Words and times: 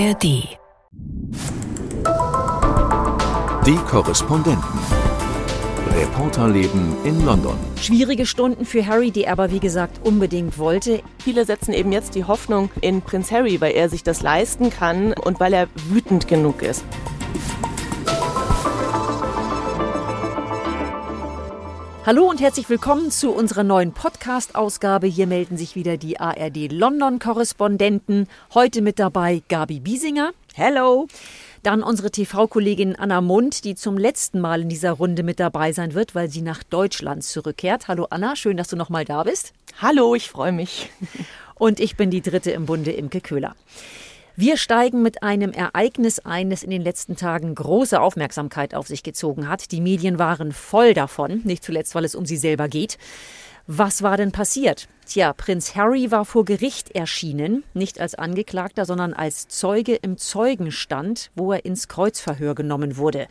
ARD. 0.00 0.22
Die 3.66 3.76
Korrespondenten. 3.86 4.80
Reporterleben 5.94 6.96
in 7.04 7.22
London. 7.26 7.58
Schwierige 7.78 8.24
Stunden 8.24 8.64
für 8.64 8.86
Harry, 8.86 9.10
die 9.10 9.24
er 9.24 9.32
aber 9.32 9.50
wie 9.50 9.60
gesagt 9.60 10.00
unbedingt 10.02 10.56
wollte. 10.56 11.02
Viele 11.18 11.44
setzen 11.44 11.74
eben 11.74 11.92
jetzt 11.92 12.14
die 12.14 12.24
Hoffnung 12.24 12.70
in 12.80 13.02
Prinz 13.02 13.30
Harry, 13.30 13.60
weil 13.60 13.72
er 13.72 13.90
sich 13.90 14.02
das 14.02 14.22
leisten 14.22 14.70
kann 14.70 15.12
und 15.12 15.38
weil 15.38 15.52
er 15.52 15.68
wütend 15.90 16.28
genug 16.28 16.62
ist. 16.62 16.82
Hallo 22.10 22.28
und 22.28 22.40
herzlich 22.40 22.68
willkommen 22.68 23.12
zu 23.12 23.30
unserer 23.30 23.62
neuen 23.62 23.92
Podcast-Ausgabe. 23.92 25.06
Hier 25.06 25.28
melden 25.28 25.56
sich 25.56 25.76
wieder 25.76 25.96
die 25.96 26.18
ARD 26.18 26.72
London-Korrespondenten. 26.72 28.26
Heute 28.52 28.82
mit 28.82 28.98
dabei 28.98 29.44
Gabi 29.48 29.78
Biesinger. 29.78 30.32
Hello. 30.54 31.06
Dann 31.62 31.84
unsere 31.84 32.10
TV-Kollegin 32.10 32.96
Anna 32.96 33.20
Mund, 33.20 33.62
die 33.62 33.76
zum 33.76 33.96
letzten 33.96 34.40
Mal 34.40 34.62
in 34.62 34.68
dieser 34.68 34.90
Runde 34.90 35.22
mit 35.22 35.38
dabei 35.38 35.70
sein 35.70 35.94
wird, 35.94 36.16
weil 36.16 36.28
sie 36.28 36.42
nach 36.42 36.64
Deutschland 36.64 37.22
zurückkehrt. 37.22 37.86
Hallo 37.86 38.08
Anna, 38.10 38.34
schön, 38.34 38.56
dass 38.56 38.66
du 38.66 38.74
noch 38.74 38.88
mal 38.88 39.04
da 39.04 39.22
bist. 39.22 39.52
Hallo, 39.80 40.16
ich 40.16 40.30
freue 40.30 40.50
mich. 40.50 40.90
Und 41.54 41.78
ich 41.78 41.94
bin 41.96 42.10
die 42.10 42.22
dritte 42.22 42.50
im 42.50 42.66
Bunde, 42.66 42.90
Imke 42.90 43.20
Köhler. 43.20 43.54
Wir 44.40 44.56
steigen 44.56 45.02
mit 45.02 45.22
einem 45.22 45.52
Ereignis 45.52 46.18
ein, 46.20 46.48
das 46.48 46.62
in 46.62 46.70
den 46.70 46.80
letzten 46.80 47.14
Tagen 47.14 47.54
große 47.54 48.00
Aufmerksamkeit 48.00 48.74
auf 48.74 48.86
sich 48.88 49.02
gezogen 49.02 49.50
hat. 49.50 49.70
Die 49.70 49.82
Medien 49.82 50.18
waren 50.18 50.52
voll 50.52 50.94
davon, 50.94 51.42
nicht 51.44 51.62
zuletzt, 51.62 51.94
weil 51.94 52.06
es 52.06 52.14
um 52.14 52.24
sie 52.24 52.38
selber 52.38 52.66
geht. 52.66 52.96
Was 53.66 54.02
war 54.02 54.16
denn 54.16 54.32
passiert? 54.32 54.88
Tja, 55.04 55.34
Prinz 55.34 55.76
Harry 55.76 56.10
war 56.10 56.24
vor 56.24 56.46
Gericht 56.46 56.92
erschienen, 56.92 57.64
nicht 57.74 58.00
als 58.00 58.14
Angeklagter, 58.14 58.86
sondern 58.86 59.12
als 59.12 59.46
Zeuge 59.48 59.94
im 59.96 60.16
Zeugenstand, 60.16 61.30
wo 61.34 61.52
er 61.52 61.66
ins 61.66 61.86
Kreuzverhör 61.88 62.54
genommen 62.54 62.96
wurde. 62.96 63.28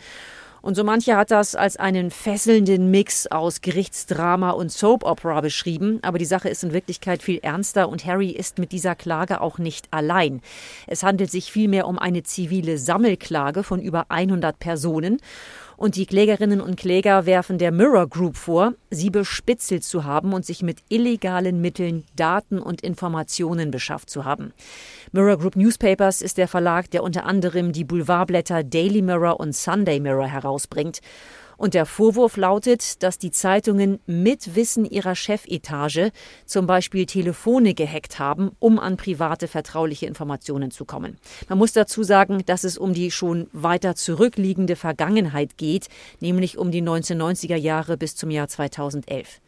Und 0.62 0.76
so 0.76 0.84
mancher 0.84 1.18
hat 1.18 1.32
das 1.32 1.56
als 1.56 1.78
einen 1.78 2.12
fesselnden 2.12 2.92
Mix 2.92 3.28
aus 3.28 3.62
Gerichtsdrama 3.62 4.52
und 4.52 4.72
Soap 4.72 5.04
Opera 5.06 5.42
beschrieben. 5.42 6.00
Aber 6.02 6.18
die 6.18 6.26
Sache 6.26 6.50
ist 6.50 6.64
in 6.64 6.74
Wirklichkeit 6.74 7.24
viel 7.24 7.40
ernster 7.40 7.88
und 7.88 8.06
Harry 8.06 8.30
ist 8.30 8.58
mit 8.58 8.72
dieser 8.72 8.96
Klage 8.96 9.42
auch 9.42 9.58
nicht 9.58 9.88
allein. 9.92 10.42
Es 10.88 11.04
handelt 11.04 11.32
sich 11.32 11.52
vielmehr 11.52 11.88
um 11.88 11.98
eine 11.98 12.24
zivile 12.24 12.78
Sammelklage 12.78 13.64
von 13.64 13.82
über 13.82 14.06
100 14.10 14.60
Personen. 14.60 15.20
Und 15.80 15.96
die 15.96 16.06
Klägerinnen 16.06 16.60
und 16.60 16.76
Kläger 16.76 17.26
werfen 17.26 17.58
der 17.58 17.72
Mirror 17.72 18.10
Group 18.10 18.36
vor, 18.36 18.74
sie 18.90 19.10
bespitzelt 19.10 19.86
zu 19.86 20.04
haben 20.04 20.34
und 20.34 20.46
sich 20.46 20.62
mit 20.62 20.80
illegalen 20.90 21.62
Mitteln 21.62 22.04
Daten 22.18 22.60
und 22.60 22.82
Informationen 22.82 23.72
beschafft 23.72 24.10
zu 24.10 24.26
haben. 24.26 24.52
Mirror 25.14 25.38
Group 25.38 25.56
Newspapers 25.56 26.22
ist 26.22 26.38
der 26.38 26.50
Verlag, 26.50 26.92
der 26.92 27.02
unter 27.02 27.24
anderem 27.24 27.72
die 27.72 27.86
Boulevardblätter 27.86 28.66
Daily 28.66 29.02
Mirror 29.02 29.40
und 29.40 29.56
Sunday 29.56 30.02
Mirror 30.02 30.28
herausbringt. 30.28 31.00
Und 31.60 31.74
der 31.74 31.86
Vorwurf 31.86 32.38
lautet, 32.38 33.04
dass 33.04 33.18
die 33.18 33.32
Zeitungen 33.32 34.00
mit 34.06 34.56
Wissen 34.56 34.86
ihrer 34.86 35.14
Chefetage 35.14 36.12
zum 36.46 36.68
Beispiel 36.68 37.06
Telefone 37.06 37.74
gehackt 37.74 38.18
haben, 38.18 38.52
um 38.60 38.80
an 38.80 38.96
private 38.96 39.50
vertrauliche 39.50 40.06
Informationen 40.06 40.72
zu 40.72 40.86
kommen. 40.86 41.18
Man 41.50 41.58
muss 41.58 41.74
dazu 41.74 42.02
sagen, 42.04 42.44
dass 42.46 42.64
es 42.64 42.78
um 42.78 42.94
die 42.94 43.12
schon 43.12 43.48
weiter 43.52 43.96
zurückliegende 43.96 44.78
Vergangenheit 44.78 45.58
geht, 45.58 45.88
nämlich 46.22 46.58
um 46.58 46.72
die 46.72 46.82
1990er 46.82 47.58
Jahre 47.58 47.98
bis 47.98 48.16
zum 48.16 48.32
Jahr 48.32 48.48
2011. 48.48 49.42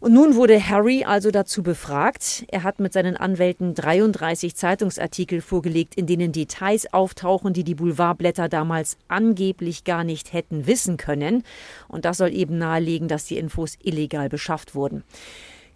Und 0.00 0.12
nun 0.12 0.34
wurde 0.34 0.68
Harry 0.68 1.04
also 1.04 1.30
dazu 1.30 1.62
befragt. 1.62 2.44
Er 2.48 2.62
hat 2.62 2.80
mit 2.80 2.92
seinen 2.92 3.16
Anwälten 3.16 3.74
33 3.74 4.54
Zeitungsartikel 4.54 5.40
vorgelegt, 5.40 5.94
in 5.94 6.06
denen 6.06 6.32
Details 6.32 6.92
auftauchen, 6.92 7.52
die 7.54 7.64
die 7.64 7.74
Boulevardblätter 7.74 8.48
damals 8.48 8.98
angeblich 9.08 9.84
gar 9.84 10.04
nicht 10.04 10.32
hätten 10.32 10.66
wissen 10.66 10.96
können. 10.96 11.42
Und 11.88 12.04
das 12.04 12.18
soll 12.18 12.34
eben 12.34 12.58
nahelegen, 12.58 13.08
dass 13.08 13.24
die 13.26 13.38
Infos 13.38 13.76
illegal 13.82 14.28
beschafft 14.28 14.74
wurden. 14.74 15.04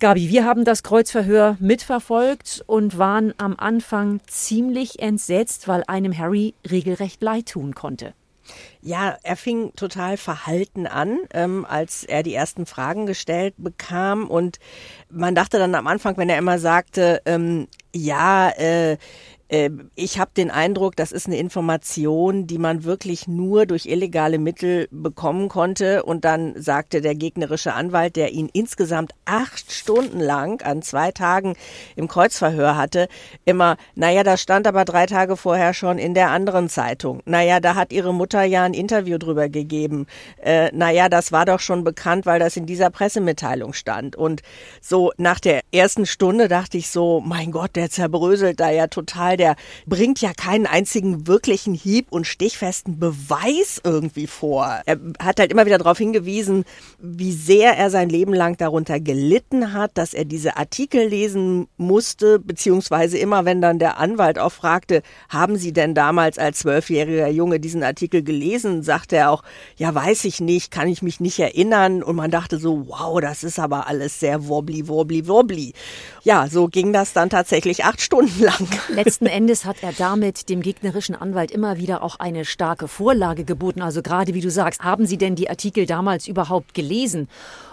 Gabi, 0.01 0.29
wir 0.29 0.45
haben 0.45 0.65
das 0.65 0.85
Kreuzverhör 0.85 1.57
mitverfolgt 1.59 2.63
und 2.67 2.99
waren 2.99 3.35
am 3.37 3.57
Anfang 3.57 4.21
ziemlich 4.29 5.01
entsetzt, 5.01 5.67
weil 5.67 5.83
einem 5.89 6.17
Harry 6.17 6.55
regelrecht 6.71 7.21
leid 7.21 7.47
tun 7.47 7.75
konnte. 7.75 8.15
Ja, 8.81 9.17
er 9.23 9.37
fing 9.37 9.73
total 9.77 10.17
verhalten 10.17 10.87
an, 10.87 11.19
ähm, 11.33 11.67
als 11.69 12.05
er 12.05 12.23
die 12.23 12.35
ersten 12.35 12.67
Fragen 12.67 13.07
gestellt 13.07 13.55
bekam. 13.59 14.29
Und 14.29 14.59
man 15.11 15.35
dachte 15.35 15.59
dann 15.59 15.75
am 15.75 15.87
Anfang, 15.87 16.17
wenn 16.17 16.29
er 16.29 16.39
immer 16.39 16.59
sagte, 16.59 17.21
ähm, 17.27 17.69
ja, 17.95 18.51
äh, 18.51 18.97
ich 19.51 20.19
habe 20.19 20.31
den 20.37 20.51
Eindruck, 20.51 20.95
das 20.97 21.11
ist 21.11 21.27
eine 21.27 21.39
Information, 21.39 22.47
die 22.47 22.59
man 22.59 22.85
wirklich 22.85 23.27
nur 23.29 23.65
durch 23.65 23.87
illegale 23.87 24.39
Mittel 24.39 24.89
bekommen 24.91 25.49
konnte. 25.49 26.03
Und 26.03 26.27
dann 26.27 26.61
sagte 26.61 27.01
der 27.01 27.15
gegnerische 27.15 27.73
Anwalt, 27.73 28.17
der 28.17 28.33
ihn 28.33 28.51
insgesamt 28.53 29.13
acht 29.25 29.73
Stunden 29.73 30.21
lang 30.21 30.61
an 30.63 30.83
zwei 30.83 31.13
Tagen 31.13 31.55
im 31.97 32.09
Kreuzverhör 32.09 32.77
hatte, 32.77 33.09
immer, 33.47 33.79
naja, 33.95 34.23
das 34.23 34.43
stand 34.43 34.67
aber 34.67 34.85
drei 34.85 35.07
Tage 35.07 35.35
vorher 35.35 35.73
schon 35.73 35.97
in 35.97 36.13
der 36.13 36.31
anderen 36.31 36.69
Zeitung. 36.69 37.23
Naja, 37.25 37.59
da 37.59 37.75
hat 37.75 37.91
ihre 37.91 38.13
Mutter 38.13 38.43
ja 38.43 38.65
ein 38.65 38.75
Interview 38.75 39.17
drüber 39.17 39.49
gegeben. 39.49 40.07
Äh, 40.43 40.71
naja, 40.75 41.09
das 41.09 41.33
war 41.33 41.47
doch 41.47 41.61
schon 41.61 41.85
bekannt, 41.85 42.27
weil 42.27 42.39
das 42.39 42.59
in 42.59 42.67
dieser 42.67 42.91
Pressemitteilung 42.91 43.73
stand. 43.73 44.15
Und 44.15 44.43
so 44.83 45.11
nach 45.17 45.41
der 45.41 45.63
ersten 45.73 46.05
Stunde 46.05 46.49
dachte 46.49 46.77
ich 46.77 46.91
so, 46.91 47.23
mein 47.25 47.51
Gott, 47.51 47.77
der 47.77 47.89
zerbröselt 47.89 48.61
da 48.61 48.69
ja 48.69 48.89
total 48.89 49.38
der 49.39 49.57
bringt 49.87 50.21
ja 50.21 50.33
keinen 50.35 50.67
einzigen 50.67 51.27
wirklichen 51.27 51.75
Hieb- 51.75 52.11
und 52.11 52.27
stichfesten 52.27 52.99
Beweis 52.99 53.81
irgendwie 53.83 54.27
vor. 54.27 54.81
Er 54.85 54.99
hat 55.19 55.41
halt 55.41 55.51
immer 55.51 55.65
wieder 55.65 55.79
darauf 55.79 55.99
hingewiesen, 55.99 56.65
wie 56.99 57.33
sehr 57.33 57.77
er 57.77 57.91
sein 57.91 58.09
Leben 58.09 58.35
lang 58.35 58.57
darunter 58.57 59.01
gelitten 59.01 59.73
hat, 59.73 59.93
dass 59.95 60.13
er 60.15 60.25
diese 60.25 60.57
Artikel 60.57 61.07
lesen 61.09 61.69
musste, 61.77 62.39
beziehungsweise 62.39 63.19
immer, 63.19 63.45
wenn 63.45 63.63
dann 63.63 63.79
der 63.79 63.99
Anwalt 63.99 64.39
auch 64.39 64.53
fragte, 64.53 65.03
haben 65.29 65.57
Sie 65.57 65.73
denn 65.73 65.95
damals 65.95 66.39
als 66.39 66.59
zwölfjähriger 66.59 67.29
Junge 67.29 67.61
diesen 67.61 67.83
Artikel 67.83 68.23
gelesen, 68.23 68.83
sagte 68.83 69.17
er 69.17 69.31
auch, 69.31 69.43
ja, 69.77 69.95
weiß 69.95 70.25
ich 70.25 70.41
nicht, 70.41 70.71
kann 70.71 70.89
ich 70.89 71.03
mich 71.03 71.21
nicht 71.21 71.39
erinnern. 71.39 72.03
Und 72.03 72.17
man 72.17 72.31
dachte 72.31 72.59
so, 72.59 72.89
wow, 72.89 73.21
das 73.21 73.45
ist 73.45 73.59
aber 73.59 73.87
alles 73.87 74.21
sehr 74.21 74.49
wobbly, 74.49 74.89
wobbly, 74.89 75.29
wobbly. 75.29 75.73
Ja, 76.25 76.49
so 76.51 76.69
ging 76.69 76.93
das 76.93 77.13
dann 77.13 77.31
tatsächlich 77.31 77.85
acht 77.85 78.01
Stunden 78.01 78.43
lang. 78.43 78.69
Letzten 78.89 79.27
Endes 79.29 79.65
hat 79.65 79.83
er 79.83 79.93
damit 79.93 80.49
dem 80.49 80.63
gegnerischen 80.63 81.15
Anwalt 81.15 81.51
immer 81.51 81.79
wieder 81.79 82.03
auch 82.03 82.17
eine 82.19 82.45
starke 82.45 82.89
Vorlage 82.89 83.45
geboten. 83.45 83.83
Also 83.83 84.03
gerade 84.03 84.35
wie 84.35 84.41
du 84.41 84.51
sagst, 84.51 84.83
haben 84.83 85.07
Sie 85.07 85.19
denn 85.19 85.37
die 85.37 85.49
Artikel 85.51 85.87
damals 85.87 86.27
überhaupt 86.27 86.75
gelesen? 86.75 87.29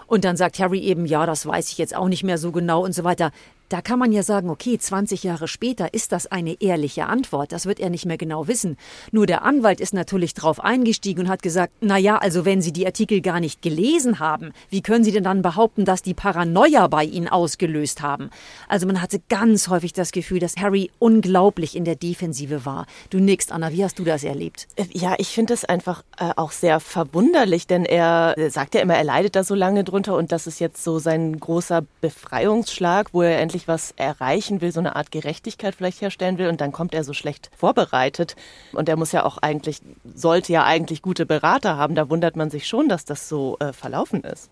Und 0.06 0.24
dann 0.24 0.36
sagt 0.36 0.58
Harry 0.58 0.80
eben, 0.80 1.06
ja, 1.06 1.26
das 1.26 1.46
weiß 1.46 1.70
ich 1.70 1.78
jetzt 1.78 1.94
auch 1.94 2.08
nicht 2.08 2.24
mehr 2.24 2.38
so 2.38 2.52
genau 2.52 2.84
und 2.84 2.94
so 2.94 3.04
weiter. 3.04 3.32
Da 3.68 3.82
kann 3.82 3.98
man 3.98 4.12
ja 4.12 4.22
sagen, 4.22 4.48
okay, 4.48 4.78
20 4.78 5.24
Jahre 5.24 5.48
später 5.48 5.92
ist 5.92 6.12
das 6.12 6.28
eine 6.28 6.60
ehrliche 6.60 7.06
Antwort. 7.06 7.50
Das 7.50 7.66
wird 7.66 7.80
er 7.80 7.90
nicht 7.90 8.06
mehr 8.06 8.16
genau 8.16 8.46
wissen. 8.46 8.76
Nur 9.10 9.26
der 9.26 9.42
Anwalt 9.42 9.80
ist 9.80 9.92
natürlich 9.92 10.34
drauf 10.34 10.62
eingestiegen 10.62 11.22
und 11.22 11.28
hat 11.28 11.42
gesagt, 11.42 11.72
na 11.80 11.98
ja, 11.98 12.16
also 12.16 12.44
wenn 12.44 12.62
Sie 12.62 12.72
die 12.72 12.86
Artikel 12.86 13.20
gar 13.20 13.40
nicht 13.40 13.62
gelesen 13.62 14.20
haben, 14.20 14.52
wie 14.70 14.82
können 14.82 15.02
Sie 15.02 15.10
denn 15.10 15.24
dann 15.24 15.42
behaupten, 15.42 15.84
dass 15.84 16.02
die 16.02 16.14
Paranoia 16.14 16.86
bei 16.86 17.02
Ihnen 17.02 17.26
ausgelöst 17.26 18.02
haben? 18.02 18.30
Also 18.68 18.86
man 18.86 19.02
hatte 19.02 19.20
ganz 19.28 19.66
häufig 19.66 19.92
das 19.92 20.12
Gefühl, 20.12 20.38
dass 20.38 20.56
Harry 20.58 20.92
unglaublich 21.00 21.74
in 21.74 21.84
der 21.84 21.96
Defensive 21.96 22.64
war. 22.66 22.86
Du 23.10 23.18
nix, 23.18 23.50
Anna, 23.50 23.72
wie 23.72 23.82
hast 23.82 23.98
du 23.98 24.04
das 24.04 24.22
erlebt? 24.22 24.68
Äh, 24.76 24.84
ja, 24.92 25.16
ich 25.18 25.28
finde 25.28 25.54
es 25.54 25.64
einfach 25.64 26.04
äh, 26.20 26.30
auch 26.36 26.52
sehr 26.52 26.78
verwunderlich, 26.78 27.66
denn 27.66 27.84
er 27.84 28.36
sagt 28.48 28.76
ja 28.76 28.80
immer, 28.80 28.94
er 28.94 29.02
leidet 29.02 29.34
da 29.34 29.42
so 29.42 29.56
lange 29.56 29.82
drunter 29.96 30.16
und 30.16 30.30
das 30.30 30.46
ist 30.46 30.58
jetzt 30.60 30.84
so 30.84 30.98
sein 30.98 31.40
großer 31.40 31.82
Befreiungsschlag, 32.02 33.14
wo 33.14 33.22
er 33.22 33.40
endlich 33.40 33.66
was 33.66 33.92
erreichen 33.96 34.60
will, 34.60 34.70
so 34.70 34.80
eine 34.80 34.94
Art 34.94 35.10
Gerechtigkeit 35.10 35.74
vielleicht 35.74 36.02
herstellen 36.02 36.36
will 36.36 36.48
und 36.48 36.60
dann 36.60 36.70
kommt 36.70 36.92
er 36.92 37.02
so 37.02 37.14
schlecht 37.14 37.50
vorbereitet 37.56 38.36
und 38.72 38.90
er 38.90 38.96
muss 38.96 39.12
ja 39.12 39.24
auch 39.24 39.38
eigentlich, 39.38 39.80
sollte 40.14 40.52
ja 40.52 40.64
eigentlich 40.64 41.00
gute 41.00 41.24
Berater 41.24 41.78
haben. 41.78 41.94
Da 41.94 42.10
wundert 42.10 42.36
man 42.36 42.50
sich 42.50 42.68
schon, 42.68 42.90
dass 42.90 43.06
das 43.06 43.28
so 43.28 43.56
äh, 43.60 43.72
verlaufen 43.72 44.22
ist. 44.22 44.50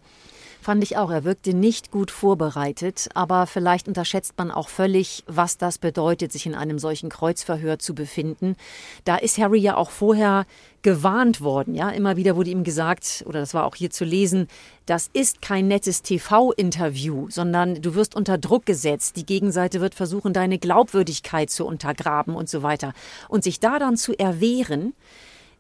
Fand 0.64 0.82
ich 0.82 0.96
auch. 0.96 1.11
Er 1.11 1.25
wirkte 1.25 1.52
nicht 1.52 1.90
gut 1.90 2.11
vorbereitet, 2.11 3.11
aber 3.12 3.46
vielleicht 3.46 3.87
unterschätzt 3.87 4.32
man 4.38 4.50
auch 4.50 4.70
völlig, 4.70 5.22
was 5.26 5.58
das 5.58 5.76
bedeutet, 5.76 6.32
sich 6.32 6.46
in 6.46 6.55
einem 6.55 6.78
solchen 6.78 7.11
Kreuzverhör 7.11 7.78
zu 7.78 7.94
befinden. 7.94 8.56
Da 9.05 9.16
ist 9.16 9.37
Harry 9.37 9.58
ja 9.58 9.76
auch 9.76 9.90
vorher 9.90 10.46
gewarnt 10.81 11.43
worden, 11.43 11.75
ja. 11.75 11.90
Immer 11.90 12.16
wieder 12.16 12.34
wurde 12.34 12.49
ihm 12.49 12.64
gesagt, 12.64 13.25
oder 13.26 13.40
das 13.40 13.52
war 13.52 13.66
auch 13.66 13.75
hier 13.75 13.90
zu 13.90 14.06
lesen, 14.06 14.49
das 14.87 15.11
ist 15.12 15.43
kein 15.43 15.69
nettes 15.69 16.00
TV-Interview, 16.00 17.28
sondern 17.28 17.82
du 17.82 17.94
wirst 17.94 18.16
unter 18.16 18.38
Druck 18.38 18.64
gesetzt. 18.64 19.16
Die 19.19 19.26
Gegenseite 19.26 19.82
wird 19.82 19.94
versuchen, 19.94 20.32
deine 20.32 20.58
Glaubwürdigkeit 20.58 21.50
zu 21.50 21.66
untergraben 21.66 22.34
und 22.34 22.49
so 22.49 22.62
weiter. 22.62 22.94
Und 23.28 23.44
sich 23.44 23.61
da 23.61 23.78
dann 23.78 23.99
zu 23.99 24.19
erwehren, 24.19 24.94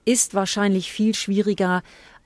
ist 0.06 0.34
wahrscheinlich 0.34 0.90
viel 0.92 1.14
schwieriger, 1.14 1.82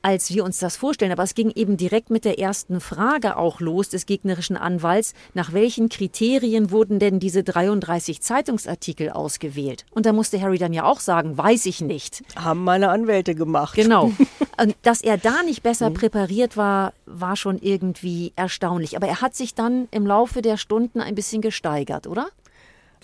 als 0.09 0.31
wir 0.31 0.43
uns 0.43 0.59
das 0.59 0.79
vorstellen. 0.79 1.13
Aber 1.13 1.23
es 1.23 1.35
ging 1.35 1.53
eben 1.55 1.77
direkt 1.77 2.09
mit 2.09 2.25
der 2.25 2.39
ersten 2.39 2.81
Frage 2.81 3.37
auch 3.37 3.61
los 3.61 3.91
des 3.91 4.07
gegnerischen 4.07 4.57
Anwalts. 4.57 5.13
Nach 5.35 5.53
welchen 5.53 5.91
Kriterien 5.91 6.71
wurden 6.71 6.99
denn 6.99 7.21
diese 7.21 7.43
33 7.43 8.23
Zeitungsartikel 8.23 9.11
ausgewählt? 9.11 9.85
Und 9.91 10.07
da 10.07 10.15
musste 10.15 10.41
Harry 10.41 10.57
dann 10.57 10.73
ja 10.73 10.85
auch 10.85 11.01
sagen, 11.01 11.37
weiß 11.37 11.67
ich 11.67 11.83
nicht. 11.83 12.23
Haben 12.37 12.65
meine 12.65 12.89
Anwälte 12.89 13.35
gemacht. 13.35 13.75
Genau. 13.75 14.11
Und 14.61 14.75
dass 14.81 15.03
er 15.03 15.19
da 15.19 15.43
nicht 15.43 15.63
besser 15.63 15.91
mhm. 15.91 15.95
präpariert 15.95 16.57
war, 16.57 16.95
war 17.05 17.37
schon 17.37 17.59
irgendwie 17.59 18.33
erstaunlich. 18.35 18.97
Aber 18.97 19.09
er 19.09 19.21
hat 19.21 19.37
sich 19.37 19.55
dann 19.55 19.89
im 19.91 20.07
Laufe 20.07 20.41
der 20.41 20.57
Stunden 20.57 21.03
ein 21.03 21.15
bisschen 21.15 21.43
gesteigert, 21.43 22.07
oder? 22.07 22.29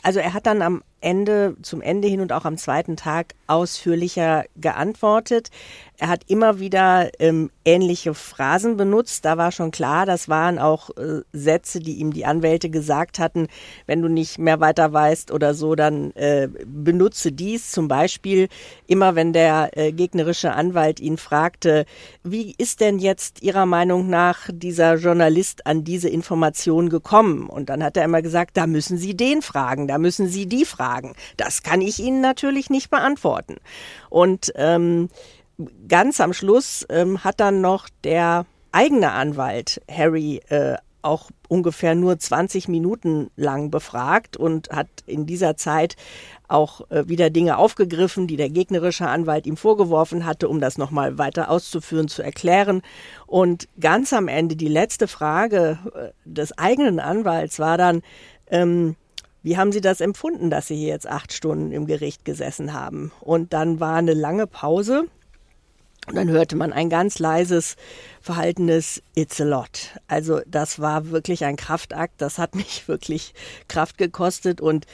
Also 0.03 0.21
er 0.21 0.33
hat 0.33 0.47
dann 0.47 0.63
am 0.63 0.83
Ende, 1.05 1.55
zum 1.61 1.83
Ende 1.83 2.09
hin 2.09 2.21
und 2.21 2.33
auch 2.33 2.47
am 2.47 2.57
zweiten 2.57 2.97
Tag 2.97 3.35
ausführlicher 3.47 4.45
geantwortet. 4.57 5.51
Er 5.97 6.09
hat 6.09 6.23
immer 6.27 6.59
wieder 6.59 7.11
ähm, 7.21 7.51
ähnliche 7.65 8.15
Phrasen 8.15 8.77
benutzt. 8.77 9.25
Da 9.25 9.37
war 9.37 9.53
schon 9.53 9.71
klar, 9.71 10.07
das 10.07 10.29
waren 10.29 10.59
auch 10.59 10.91
äh, 10.97 11.21
Sätze, 11.33 11.79
die 11.79 11.97
ihm 11.99 12.13
die 12.13 12.25
Anwälte 12.25 12.69
gesagt 12.71 13.19
hatten, 13.19 13.47
wenn 13.87 14.03
du 14.03 14.09
nicht 14.09 14.39
mehr 14.39 14.61
weiter 14.61 14.93
weißt 14.93 15.31
oder 15.31 15.55
so, 15.55 15.75
dann 15.75 16.11
äh, 16.13 16.49
benutze 16.67 17.33
dies. 17.33 17.71
Zum 17.71 17.87
Beispiel 17.87 18.49
immer, 18.87 19.15
wenn 19.15 19.33
der 19.33 19.77
äh, 19.77 19.93
gegnerische 19.93 20.53
Anwalt 20.53 20.99
ihn 21.01 21.19
fragte, 21.19 21.85
wie 22.25 22.55
ist 22.57 22.81
denn 22.81 22.99
jetzt 22.99 23.43
Ihrer 23.43 23.67
Meinung 23.67 24.09
nach 24.09 24.49
dieser 24.51 24.95
Journalist 24.97 25.67
an 25.67 25.85
diese 25.85 26.09
Information 26.09 26.89
gekommen? 26.89 27.49
Und 27.49 27.69
dann 27.69 27.85
hat 27.85 27.97
er 27.97 28.05
immer 28.05 28.23
gesagt, 28.23 28.57
da 28.57 28.67
müssen 28.67 28.97
Sie 28.97 29.17
den 29.17 29.43
fragen, 29.43 29.87
da 29.87 29.99
müssen 29.99 30.29
Sie 30.29 30.47
die 30.47 30.65
fragen. 30.65 30.94
Fragen. 30.95 31.15
Das 31.37 31.63
kann 31.63 31.81
ich 31.81 31.99
Ihnen 31.99 32.21
natürlich 32.21 32.71
nicht 32.71 32.91
beantworten. 32.91 33.57
Und 34.11 34.53
ähm, 34.57 35.09
ganz 35.89 36.21
am 36.21 36.33
Schluss 36.33 36.87
ähm, 36.89 37.25
hat 37.25 37.41
dann 37.41 37.61
noch 37.61 37.89
der 38.05 38.47
eigene 38.73 39.13
Anwalt 39.13 39.81
Harry 39.91 40.41
äh, 40.49 40.77
auch 41.03 41.31
ungefähr 41.49 41.95
nur 41.95 42.19
20 42.19 42.67
Minuten 42.69 43.31
lang 43.37 43.71
befragt 43.71 44.39
und 44.39 44.71
hat 44.71 44.89
in 45.05 45.27
dieser 45.27 45.57
Zeit 45.57 45.97
auch 46.49 46.91
äh, 46.91 47.07
wieder 47.09 47.29
Dinge 47.29 47.59
aufgegriffen, 47.59 48.27
die 48.27 48.37
der 48.37 48.49
gegnerische 48.49 49.07
Anwalt 49.07 49.47
ihm 49.47 49.59
vorgeworfen 49.59 50.25
hatte, 50.25 50.49
um 50.49 50.61
das 50.61 50.79
nochmal 50.79 51.19
weiter 51.19 51.51
auszuführen, 51.51 52.09
zu 52.09 52.23
erklären. 52.23 52.81
Und 53.27 53.69
ganz 53.79 54.13
am 54.15 54.29
Ende 54.29 54.57
die 54.57 54.69
letzte 54.69 55.07
Frage 55.07 55.79
äh, 55.95 56.09
des 56.25 56.57
eigenen 56.57 57.01
Anwalts 57.01 57.59
war 57.59 57.77
dann, 57.77 58.03
ähm, 58.51 58.97
wie 59.45 59.59
haben 59.59 59.73
Sie 59.73 59.83
das 59.83 60.01
empfunden, 60.01 60.49
dass 60.49 60.69
Sie 60.69 60.75
hier 60.75 60.89
jetzt 60.89 61.07
acht 61.07 61.31
Stunden 61.31 61.71
im 61.71 61.87
Gericht 61.87 62.25
gesessen 62.25 62.73
haben? 62.73 63.13
Und 63.21 63.53
dann 63.53 63.79
war 63.79 63.97
eine 63.97 64.15
lange 64.15 64.47
Pause. 64.47 65.05
Und 66.07 66.17
dann 66.17 66.31
hörte 66.31 66.57
man 66.57 66.73
ein 66.73 66.89
ganz 66.89 67.19
leises, 67.19 67.77
verhaltenes 68.23 69.03
It's 69.15 69.39
a 69.43 69.45
lot. 69.45 70.01
Also 70.09 70.41
das 70.47 70.81
war 70.81 71.11
wirklich 71.11 71.45
ein 71.45 71.57
Kraftakt. 71.57 72.23
Das 72.23 72.39
hat 72.39 72.55
mich 72.57 72.89
wirklich 72.89 73.35
Kraft 73.69 73.99
gekostet. 73.99 74.63
Und 74.63 74.87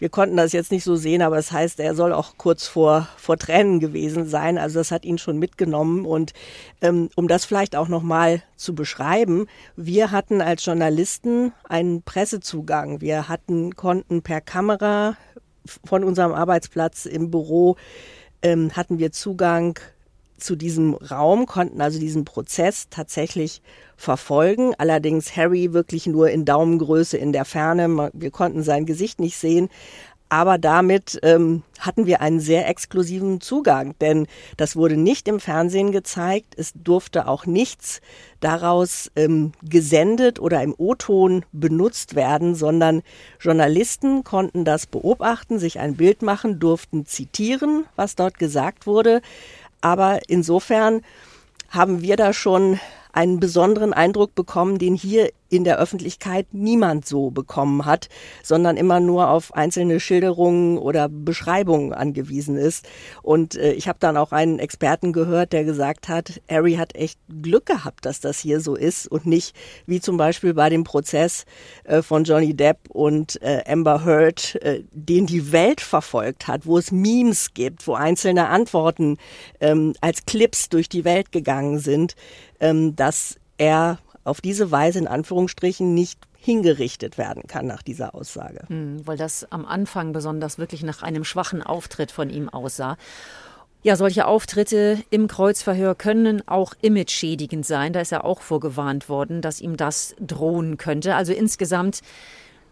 wir 0.00 0.08
konnten 0.08 0.36
das 0.36 0.52
jetzt 0.52 0.72
nicht 0.72 0.82
so 0.82 0.96
sehen, 0.96 1.22
aber 1.22 1.38
es 1.38 1.48
das 1.48 1.52
heißt, 1.52 1.80
er 1.80 1.94
soll 1.94 2.12
auch 2.12 2.38
kurz 2.38 2.66
vor, 2.66 3.06
vor 3.16 3.36
Tränen 3.36 3.80
gewesen 3.80 4.26
sein. 4.26 4.56
Also 4.58 4.80
das 4.80 4.90
hat 4.90 5.04
ihn 5.04 5.18
schon 5.18 5.38
mitgenommen. 5.38 6.06
Und 6.06 6.32
ähm, 6.80 7.10
um 7.16 7.28
das 7.28 7.44
vielleicht 7.44 7.76
auch 7.76 7.88
nochmal 7.88 8.42
zu 8.56 8.74
beschreiben, 8.74 9.46
wir 9.76 10.10
hatten 10.10 10.40
als 10.40 10.64
Journalisten 10.64 11.52
einen 11.68 12.02
Pressezugang. 12.02 13.02
Wir 13.02 13.28
hatten, 13.28 13.76
konnten 13.76 14.22
per 14.22 14.40
Kamera 14.40 15.16
von 15.84 16.02
unserem 16.02 16.32
Arbeitsplatz 16.32 17.04
im 17.04 17.30
Büro 17.30 17.76
ähm, 18.42 18.70
hatten 18.72 18.98
wir 18.98 19.12
Zugang 19.12 19.78
zu 20.40 20.56
diesem 20.56 20.94
Raum, 20.94 21.46
konnten 21.46 21.80
also 21.80 21.98
diesen 21.98 22.24
Prozess 22.24 22.88
tatsächlich 22.90 23.62
verfolgen. 23.96 24.74
Allerdings 24.78 25.36
Harry 25.36 25.72
wirklich 25.72 26.06
nur 26.06 26.30
in 26.30 26.44
Daumengröße 26.44 27.16
in 27.16 27.32
der 27.32 27.44
Ferne. 27.44 28.10
Wir 28.12 28.30
konnten 28.30 28.62
sein 28.62 28.86
Gesicht 28.86 29.20
nicht 29.20 29.36
sehen. 29.36 29.68
Aber 30.32 30.58
damit 30.58 31.18
ähm, 31.24 31.64
hatten 31.80 32.06
wir 32.06 32.20
einen 32.20 32.38
sehr 32.38 32.68
exklusiven 32.68 33.40
Zugang, 33.40 33.96
denn 34.00 34.28
das 34.56 34.76
wurde 34.76 34.96
nicht 34.96 35.26
im 35.26 35.40
Fernsehen 35.40 35.90
gezeigt. 35.90 36.54
Es 36.56 36.70
durfte 36.72 37.26
auch 37.26 37.46
nichts 37.46 38.00
daraus 38.38 39.10
ähm, 39.16 39.50
gesendet 39.60 40.38
oder 40.38 40.62
im 40.62 40.72
O-Ton 40.78 41.44
benutzt 41.50 42.14
werden, 42.14 42.54
sondern 42.54 43.02
Journalisten 43.40 44.22
konnten 44.22 44.64
das 44.64 44.86
beobachten, 44.86 45.58
sich 45.58 45.80
ein 45.80 45.96
Bild 45.96 46.22
machen, 46.22 46.60
durften 46.60 47.06
zitieren, 47.06 47.86
was 47.96 48.14
dort 48.14 48.38
gesagt 48.38 48.86
wurde. 48.86 49.22
Aber 49.80 50.20
insofern 50.28 51.02
haben 51.70 52.02
wir 52.02 52.16
da 52.16 52.32
schon 52.32 52.78
einen 53.12 53.40
besonderen 53.40 53.92
Eindruck 53.92 54.34
bekommen, 54.34 54.78
den 54.78 54.94
hier 54.94 55.30
in 55.50 55.64
der 55.64 55.78
Öffentlichkeit 55.78 56.46
niemand 56.52 57.06
so 57.06 57.30
bekommen 57.30 57.84
hat, 57.84 58.08
sondern 58.42 58.76
immer 58.76 59.00
nur 59.00 59.28
auf 59.28 59.52
einzelne 59.54 60.00
Schilderungen 60.00 60.78
oder 60.78 61.08
Beschreibungen 61.08 61.92
angewiesen 61.92 62.56
ist. 62.56 62.88
Und 63.22 63.56
äh, 63.56 63.72
ich 63.72 63.88
habe 63.88 63.98
dann 64.00 64.16
auch 64.16 64.32
einen 64.32 64.58
Experten 64.58 65.12
gehört, 65.12 65.52
der 65.52 65.64
gesagt 65.64 66.08
hat, 66.08 66.40
Harry 66.48 66.74
hat 66.74 66.94
echt 66.94 67.18
Glück 67.42 67.66
gehabt, 67.66 68.06
dass 68.06 68.20
das 68.20 68.38
hier 68.38 68.60
so 68.60 68.76
ist 68.76 69.08
und 69.08 69.26
nicht 69.26 69.54
wie 69.86 70.00
zum 70.00 70.16
Beispiel 70.16 70.54
bei 70.54 70.70
dem 70.70 70.84
Prozess 70.84 71.44
äh, 71.84 72.00
von 72.00 72.24
Johnny 72.24 72.54
Depp 72.54 72.78
und 72.88 73.42
äh, 73.42 73.62
Amber 73.66 74.04
Heard, 74.04 74.54
äh, 74.62 74.84
den 74.92 75.26
die 75.26 75.52
Welt 75.52 75.80
verfolgt 75.80 76.46
hat, 76.46 76.64
wo 76.64 76.78
es 76.78 76.92
Memes 76.92 77.54
gibt, 77.54 77.86
wo 77.86 77.94
einzelne 77.94 78.48
Antworten 78.48 79.18
ähm, 79.60 79.94
als 80.00 80.24
Clips 80.26 80.68
durch 80.68 80.88
die 80.88 81.04
Welt 81.04 81.32
gegangen 81.32 81.80
sind, 81.80 82.14
ähm, 82.60 82.94
dass 82.94 83.36
er 83.58 83.98
auf 84.24 84.40
diese 84.40 84.70
Weise 84.70 84.98
in 84.98 85.06
Anführungsstrichen 85.06 85.94
nicht 85.94 86.20
hingerichtet 86.38 87.18
werden 87.18 87.42
kann 87.46 87.66
nach 87.66 87.82
dieser 87.82 88.14
Aussage. 88.14 88.64
Hm, 88.68 89.06
weil 89.06 89.16
das 89.16 89.50
am 89.50 89.66
Anfang 89.66 90.12
besonders 90.12 90.58
wirklich 90.58 90.82
nach 90.82 91.02
einem 91.02 91.24
schwachen 91.24 91.62
Auftritt 91.62 92.10
von 92.10 92.30
ihm 92.30 92.48
aussah. 92.48 92.96
Ja, 93.82 93.96
solche 93.96 94.26
Auftritte 94.26 94.98
im 95.08 95.26
Kreuzverhör 95.26 95.94
können 95.94 96.46
auch 96.46 96.74
imageschädigend 96.82 97.64
sein. 97.64 97.94
Da 97.94 98.00
ist 98.00 98.12
er 98.12 98.24
auch 98.24 98.42
vorgewarnt 98.42 99.08
worden, 99.08 99.40
dass 99.40 99.60
ihm 99.60 99.78
das 99.78 100.14
drohen 100.20 100.76
könnte. 100.76 101.14
Also 101.14 101.32
insgesamt 101.32 102.00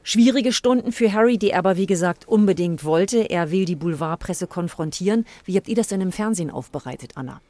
schwierige 0.03 0.53
Stunden 0.53 0.93
für 0.93 1.13
Harry, 1.15 1.39
die 1.39 1.51
er 1.51 1.61
aber 1.61 1.79
wie 1.79 1.87
gesagt 1.87 2.29
unbedingt 2.29 2.85
wollte. 2.85 3.31
Er 3.31 3.51
will 3.51 3.65
die 3.65 3.77
Boulevardpresse 3.77 4.47
konfrontieren. 4.47 5.25
Wie 5.45 5.57
habt 5.57 5.69
ihr 5.69 5.77
das 5.77 5.89
denn 5.89 6.03
im 6.03 6.13
Fernsehen 6.13 6.51
aufbereitet, 6.51 7.13
Anna? 7.15 7.41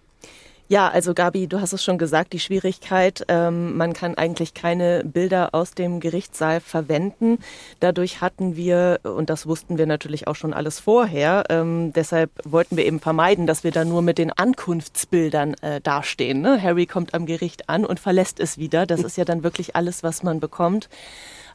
Ja, 0.70 0.88
also 0.88 1.14
Gabi, 1.14 1.46
du 1.46 1.62
hast 1.62 1.72
es 1.72 1.82
schon 1.82 1.96
gesagt, 1.96 2.34
die 2.34 2.38
Schwierigkeit, 2.38 3.24
ähm, 3.28 3.78
man 3.78 3.94
kann 3.94 4.16
eigentlich 4.16 4.52
keine 4.52 5.02
Bilder 5.02 5.54
aus 5.54 5.70
dem 5.70 5.98
Gerichtssaal 5.98 6.60
verwenden. 6.60 7.38
Dadurch 7.80 8.20
hatten 8.20 8.54
wir, 8.54 9.00
und 9.02 9.30
das 9.30 9.46
wussten 9.46 9.78
wir 9.78 9.86
natürlich 9.86 10.26
auch 10.26 10.36
schon 10.36 10.52
alles 10.52 10.78
vorher, 10.78 11.44
ähm, 11.48 11.94
deshalb 11.94 12.30
wollten 12.44 12.76
wir 12.76 12.84
eben 12.84 13.00
vermeiden, 13.00 13.46
dass 13.46 13.64
wir 13.64 13.70
da 13.70 13.86
nur 13.86 14.02
mit 14.02 14.18
den 14.18 14.30
Ankunftsbildern 14.30 15.54
äh, 15.62 15.80
dastehen. 15.80 16.42
Ne? 16.42 16.62
Harry 16.62 16.84
kommt 16.84 17.14
am 17.14 17.24
Gericht 17.24 17.70
an 17.70 17.86
und 17.86 17.98
verlässt 17.98 18.38
es 18.38 18.58
wieder. 18.58 18.84
Das 18.84 19.02
ist 19.02 19.16
ja 19.16 19.24
dann 19.24 19.42
wirklich 19.42 19.74
alles, 19.74 20.02
was 20.02 20.22
man 20.22 20.38
bekommt. 20.38 20.90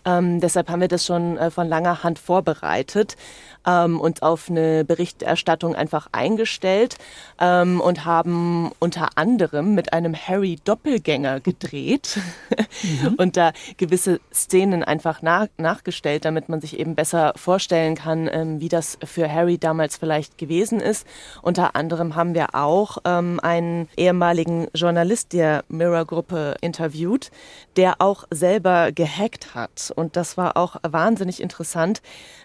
Ähm, 0.06 0.40
deshalb 0.42 0.70
haben 0.70 0.82
wir 0.82 0.88
das 0.88 1.06
schon 1.06 1.38
äh, 1.38 1.52
von 1.52 1.68
langer 1.68 2.04
Hand 2.04 2.20
vorbereitet 2.20 3.16
ähm, 3.66 4.00
und 4.00 4.24
auf 4.24 4.50
eine 4.50 4.84
Berichterstattung 4.86 5.76
einfach 5.76 6.08
eingestellt 6.12 6.98
ähm, 7.40 7.82
und 7.82 8.06
haben 8.06 8.72
unter 8.80 9.10
anderem 9.16 9.76
mit 9.76 9.94
einem 9.94 10.16
Harry 10.16 10.60
Doppelgänger 10.64 11.40
gedreht 11.40 12.20
mhm. 12.84 13.14
und 13.18 13.38
da 13.38 13.52
gewisse 13.78 14.20
Szenen 14.34 14.84
einfach 14.84 15.22
nach, 15.22 15.48
nachgestellt, 15.58 16.26
damit 16.26 16.50
man 16.50 16.62
sich 16.62 16.80
eben 16.80 16.96
besser 16.96 17.34
vorstellen 17.36 17.96
kann, 17.96 18.30
ähm, 18.32 18.60
wie 18.60 18.70
das 18.70 18.98
für 19.04 19.32
Harry 19.32 19.58
damals 19.58 19.98
vielleicht 19.98 20.38
gewesen 20.38 20.80
ist. 20.80 21.08
Unter 21.42 21.76
anderem 21.76 22.16
haben 22.16 22.34
wir 22.34 22.56
auch 22.56 22.98
ähm, 23.06 23.40
einen 23.42 23.88
ehemaligen 23.98 24.68
Journalist 24.74 25.34
der 25.34 25.64
Mirror-Gruppe 25.68 26.56
interviewt, 26.62 27.32
der 27.76 27.96
auch 28.00 28.26
selber 28.30 28.92
gehackt 28.92 29.56
hat. 29.56 29.92
Und 29.96 30.16
das 30.16 30.38
war 30.38 30.58
auch 30.58 30.78
wahnsinnig 30.84 31.42
interessant. 31.42 32.02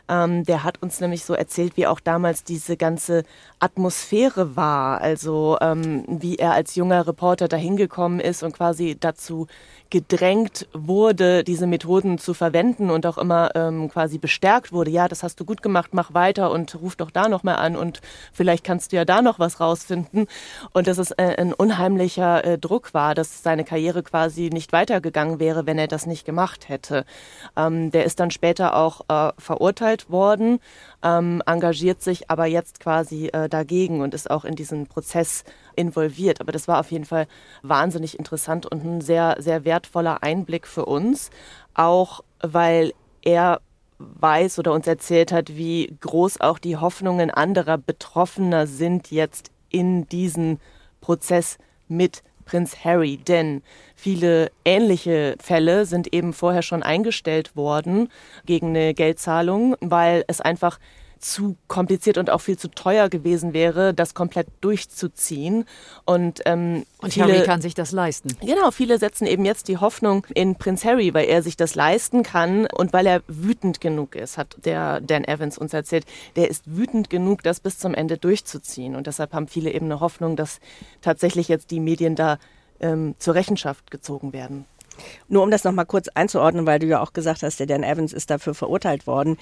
Ähm, 0.08 0.44
der 0.44 0.64
hat 0.64 0.82
uns 0.82 1.00
nämlich 1.00 1.07
so 1.24 1.34
erzählt, 1.34 1.76
wie 1.76 1.86
auch 1.86 2.00
damals 2.00 2.44
diese 2.44 2.76
ganze 2.76 3.24
Atmosphäre 3.58 4.56
war. 4.56 5.00
Also 5.00 5.56
ähm, 5.60 6.04
wie 6.06 6.36
er 6.36 6.52
als 6.52 6.74
junger 6.74 7.06
Reporter 7.06 7.48
dahin 7.48 7.76
gekommen 7.76 8.20
ist 8.20 8.42
und 8.42 8.52
quasi 8.52 8.96
dazu 8.98 9.46
gedrängt 9.90 10.68
wurde, 10.72 11.44
diese 11.44 11.66
Methoden 11.66 12.18
zu 12.18 12.34
verwenden 12.34 12.90
und 12.90 13.06
auch 13.06 13.16
immer 13.18 13.50
ähm, 13.54 13.88
quasi 13.88 14.18
bestärkt 14.18 14.72
wurde, 14.72 14.90
ja, 14.90 15.08
das 15.08 15.22
hast 15.22 15.40
du 15.40 15.44
gut 15.44 15.62
gemacht, 15.62 15.90
mach 15.92 16.12
weiter 16.12 16.50
und 16.50 16.74
ruf 16.74 16.96
doch 16.96 17.10
da 17.10 17.28
nochmal 17.28 17.56
an 17.56 17.76
und 17.76 18.00
vielleicht 18.32 18.64
kannst 18.64 18.92
du 18.92 18.96
ja 18.96 19.04
da 19.04 19.22
noch 19.22 19.38
was 19.38 19.60
rausfinden. 19.60 20.26
Und 20.72 20.86
dass 20.86 20.98
es 20.98 21.10
äh, 21.12 21.34
ein 21.38 21.52
unheimlicher 21.52 22.44
äh, 22.44 22.58
Druck 22.58 22.92
war, 22.92 23.14
dass 23.14 23.42
seine 23.42 23.64
Karriere 23.64 24.02
quasi 24.02 24.50
nicht 24.52 24.72
weitergegangen 24.72 25.40
wäre, 25.40 25.66
wenn 25.66 25.78
er 25.78 25.88
das 25.88 26.06
nicht 26.06 26.24
gemacht 26.24 26.68
hätte. 26.68 27.04
Ähm, 27.56 27.90
der 27.90 28.04
ist 28.04 28.20
dann 28.20 28.30
später 28.30 28.76
auch 28.76 29.02
äh, 29.08 29.32
verurteilt 29.38 30.10
worden, 30.10 30.60
ähm, 31.02 31.42
engagiert 31.46 32.02
sich 32.02 32.30
aber 32.30 32.46
jetzt 32.46 32.80
quasi 32.80 33.28
äh, 33.28 33.48
dagegen 33.48 34.00
und 34.02 34.14
ist 34.14 34.30
auch 34.30 34.44
in 34.44 34.54
diesen 34.54 34.86
Prozess 34.86 35.44
involviert. 35.78 36.40
Aber 36.40 36.52
das 36.52 36.68
war 36.68 36.80
auf 36.80 36.90
jeden 36.90 37.04
Fall 37.04 37.26
wahnsinnig 37.62 38.18
interessant 38.18 38.66
und 38.66 38.84
ein 38.84 39.00
sehr, 39.00 39.36
sehr 39.38 39.64
wertvoller 39.64 40.22
Einblick 40.22 40.66
für 40.66 40.84
uns. 40.84 41.30
Auch 41.74 42.22
weil 42.40 42.92
er 43.22 43.60
weiß 43.98 44.58
oder 44.58 44.72
uns 44.72 44.86
erzählt 44.86 45.32
hat, 45.32 45.56
wie 45.56 45.96
groß 46.00 46.40
auch 46.40 46.58
die 46.58 46.76
Hoffnungen 46.76 47.30
anderer 47.30 47.78
Betroffener 47.78 48.66
sind 48.66 49.10
jetzt 49.10 49.50
in 49.70 50.06
diesen 50.08 50.60
Prozess 51.00 51.58
mit 51.88 52.22
Prinz 52.44 52.84
Harry. 52.84 53.18
Denn 53.18 53.62
viele 53.94 54.50
ähnliche 54.64 55.36
Fälle 55.40 55.84
sind 55.84 56.12
eben 56.14 56.32
vorher 56.32 56.62
schon 56.62 56.82
eingestellt 56.82 57.56
worden 57.56 58.08
gegen 58.46 58.68
eine 58.68 58.94
Geldzahlung, 58.94 59.76
weil 59.80 60.24
es 60.28 60.40
einfach 60.40 60.78
zu 61.18 61.56
kompliziert 61.66 62.18
und 62.18 62.30
auch 62.30 62.40
viel 62.40 62.58
zu 62.58 62.68
teuer 62.68 63.08
gewesen 63.08 63.52
wäre, 63.52 63.94
das 63.94 64.14
komplett 64.14 64.48
durchzuziehen. 64.60 65.64
Und, 66.04 66.40
ähm, 66.46 66.84
und 67.00 67.12
viele, 67.12 67.26
Harry 67.26 67.42
kann 67.44 67.60
sich 67.60 67.74
das 67.74 67.92
leisten. 67.92 68.36
Genau, 68.40 68.70
viele 68.70 68.98
setzen 68.98 69.26
eben 69.26 69.44
jetzt 69.44 69.68
die 69.68 69.78
Hoffnung 69.78 70.26
in 70.34 70.56
Prinz 70.56 70.84
Harry, 70.84 71.14
weil 71.14 71.26
er 71.26 71.42
sich 71.42 71.56
das 71.56 71.74
leisten 71.74 72.22
kann 72.22 72.66
und 72.66 72.92
weil 72.92 73.06
er 73.06 73.22
wütend 73.26 73.80
genug 73.80 74.14
ist, 74.14 74.38
hat 74.38 74.56
der 74.64 75.00
Dan 75.00 75.24
Evans 75.24 75.58
uns 75.58 75.72
erzählt. 75.72 76.04
Der 76.36 76.48
ist 76.48 76.64
wütend 76.66 77.10
genug, 77.10 77.42
das 77.42 77.60
bis 77.60 77.78
zum 77.78 77.94
Ende 77.94 78.18
durchzuziehen. 78.18 78.96
Und 78.96 79.06
deshalb 79.06 79.32
haben 79.32 79.48
viele 79.48 79.70
eben 79.72 79.86
eine 79.86 80.00
Hoffnung, 80.00 80.36
dass 80.36 80.60
tatsächlich 81.00 81.48
jetzt 81.48 81.70
die 81.70 81.80
Medien 81.80 82.14
da 82.14 82.38
ähm, 82.80 83.14
zur 83.18 83.34
Rechenschaft 83.34 83.90
gezogen 83.90 84.32
werden. 84.32 84.66
Nur 85.28 85.42
um 85.42 85.50
das 85.50 85.64
nochmal 85.64 85.86
kurz 85.86 86.08
einzuordnen, 86.08 86.66
weil 86.66 86.78
du 86.78 86.86
ja 86.86 87.00
auch 87.00 87.12
gesagt 87.12 87.42
hast, 87.42 87.60
der 87.60 87.66
Dan 87.66 87.82
Evans 87.82 88.12
ist 88.12 88.30
dafür 88.30 88.54
verurteilt 88.54 89.06
worden 89.06 89.38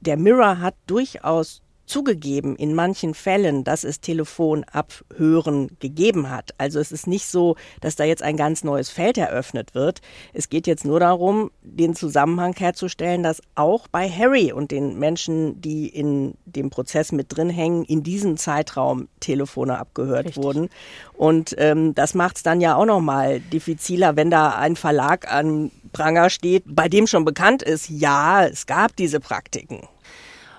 der 0.00 0.16
Mirror 0.16 0.60
hat 0.60 0.74
durchaus 0.86 1.62
zugegeben 1.86 2.56
in 2.56 2.74
manchen 2.74 3.14
Fällen, 3.14 3.64
dass 3.64 3.84
es 3.84 4.00
Telefonabhören 4.00 5.70
gegeben 5.78 6.30
hat. 6.30 6.50
Also 6.58 6.80
es 6.80 6.92
ist 6.92 7.06
nicht 7.06 7.26
so, 7.26 7.56
dass 7.80 7.96
da 7.96 8.04
jetzt 8.04 8.22
ein 8.22 8.36
ganz 8.36 8.64
neues 8.64 8.90
Feld 8.90 9.16
eröffnet 9.16 9.74
wird. 9.74 10.00
Es 10.32 10.48
geht 10.48 10.66
jetzt 10.66 10.84
nur 10.84 11.00
darum, 11.00 11.50
den 11.62 11.94
Zusammenhang 11.94 12.54
herzustellen, 12.56 13.22
dass 13.22 13.40
auch 13.54 13.88
bei 13.88 14.08
Harry 14.08 14.52
und 14.52 14.72
den 14.72 14.98
Menschen, 14.98 15.60
die 15.60 15.88
in 15.88 16.34
dem 16.44 16.70
Prozess 16.70 17.12
mit 17.12 17.36
drin 17.36 17.50
hängen, 17.50 17.84
in 17.84 18.02
diesem 18.02 18.36
Zeitraum 18.36 19.08
Telefone 19.20 19.78
abgehört 19.78 20.26
Richtig. 20.26 20.42
wurden. 20.42 20.68
Und 21.14 21.54
ähm, 21.58 21.94
das 21.94 22.14
macht 22.14 22.36
es 22.36 22.42
dann 22.42 22.60
ja 22.60 22.74
auch 22.74 22.86
nochmal 22.86 23.40
diffiziler, 23.40 24.16
wenn 24.16 24.30
da 24.30 24.50
ein 24.56 24.76
Verlag 24.76 25.32
an 25.32 25.70
Pranger 25.92 26.30
steht, 26.30 26.64
bei 26.66 26.88
dem 26.88 27.06
schon 27.06 27.24
bekannt 27.24 27.62
ist, 27.62 27.88
ja, 27.88 28.46
es 28.46 28.66
gab 28.66 28.96
diese 28.96 29.20
Praktiken. 29.20 29.86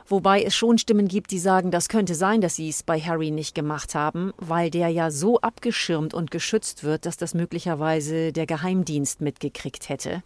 Wobei 0.10 0.42
es 0.42 0.56
schon 0.56 0.78
Stimmen 0.78 1.10
gibt, 1.10 1.32
die 1.32 1.40
sagen, 1.40 1.70
das 1.70 1.90
könnte 1.90 2.16
sein, 2.16 2.40
dass 2.40 2.56
sie 2.56 2.70
es 2.70 2.82
bei 2.82 3.00
Harry 3.00 3.30
nicht 3.30 3.54
gemacht 3.54 3.94
haben, 3.94 4.32
weil 4.38 4.70
der 4.70 4.88
ja 4.88 5.12
so 5.12 5.42
abgeschirmt 5.42 6.14
und 6.14 6.32
geschützt 6.32 6.86
wird, 6.86 7.06
dass 7.06 7.18
das 7.18 7.34
möglicherweise 7.34 8.32
der 8.32 8.46
Geheimdienst 8.46 9.20
mitgekriegt 9.20 9.90
hätte. 9.90 10.24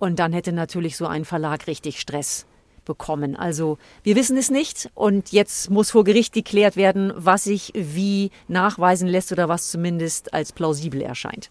Und 0.00 0.18
dann 0.18 0.32
hätte 0.32 0.52
natürlich 0.52 0.96
so 0.96 1.06
ein 1.06 1.24
Verlag 1.24 1.68
richtig 1.68 2.00
Stress 2.00 2.46
bekommen. 2.84 3.36
Also 3.36 3.78
wir 4.02 4.16
wissen 4.16 4.36
es 4.36 4.50
nicht 4.50 4.90
und 4.94 5.30
jetzt 5.30 5.70
muss 5.70 5.92
vor 5.92 6.02
Gericht 6.02 6.32
geklärt 6.32 6.74
werden, 6.74 7.12
was 7.14 7.44
sich 7.44 7.72
wie 7.76 8.32
nachweisen 8.48 9.06
lässt 9.06 9.30
oder 9.30 9.48
was 9.48 9.70
zumindest 9.70 10.34
als 10.34 10.52
plausibel 10.52 11.00
erscheint. 11.00 11.50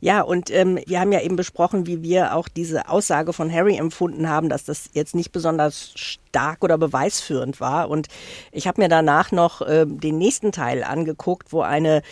Ja, 0.00 0.22
und 0.22 0.50
ähm, 0.50 0.78
wir 0.86 1.00
haben 1.00 1.12
ja 1.12 1.20
eben 1.20 1.36
besprochen, 1.36 1.86
wie 1.86 2.02
wir 2.02 2.34
auch 2.34 2.48
diese 2.48 2.88
Aussage 2.88 3.32
von 3.32 3.52
Harry 3.52 3.76
empfunden 3.76 4.28
haben, 4.28 4.48
dass 4.48 4.64
das 4.64 4.90
jetzt 4.92 5.14
nicht 5.14 5.32
besonders 5.32 5.92
stark 5.94 6.62
oder 6.62 6.78
beweisführend 6.78 7.60
war. 7.60 7.90
Und 7.90 8.08
ich 8.52 8.66
habe 8.66 8.80
mir 8.80 8.88
danach 8.88 9.32
noch 9.32 9.60
äh, 9.62 9.84
den 9.86 10.18
nächsten 10.18 10.52
Teil 10.52 10.84
angeguckt, 10.84 11.52
wo 11.52 11.62
eine 11.62 12.02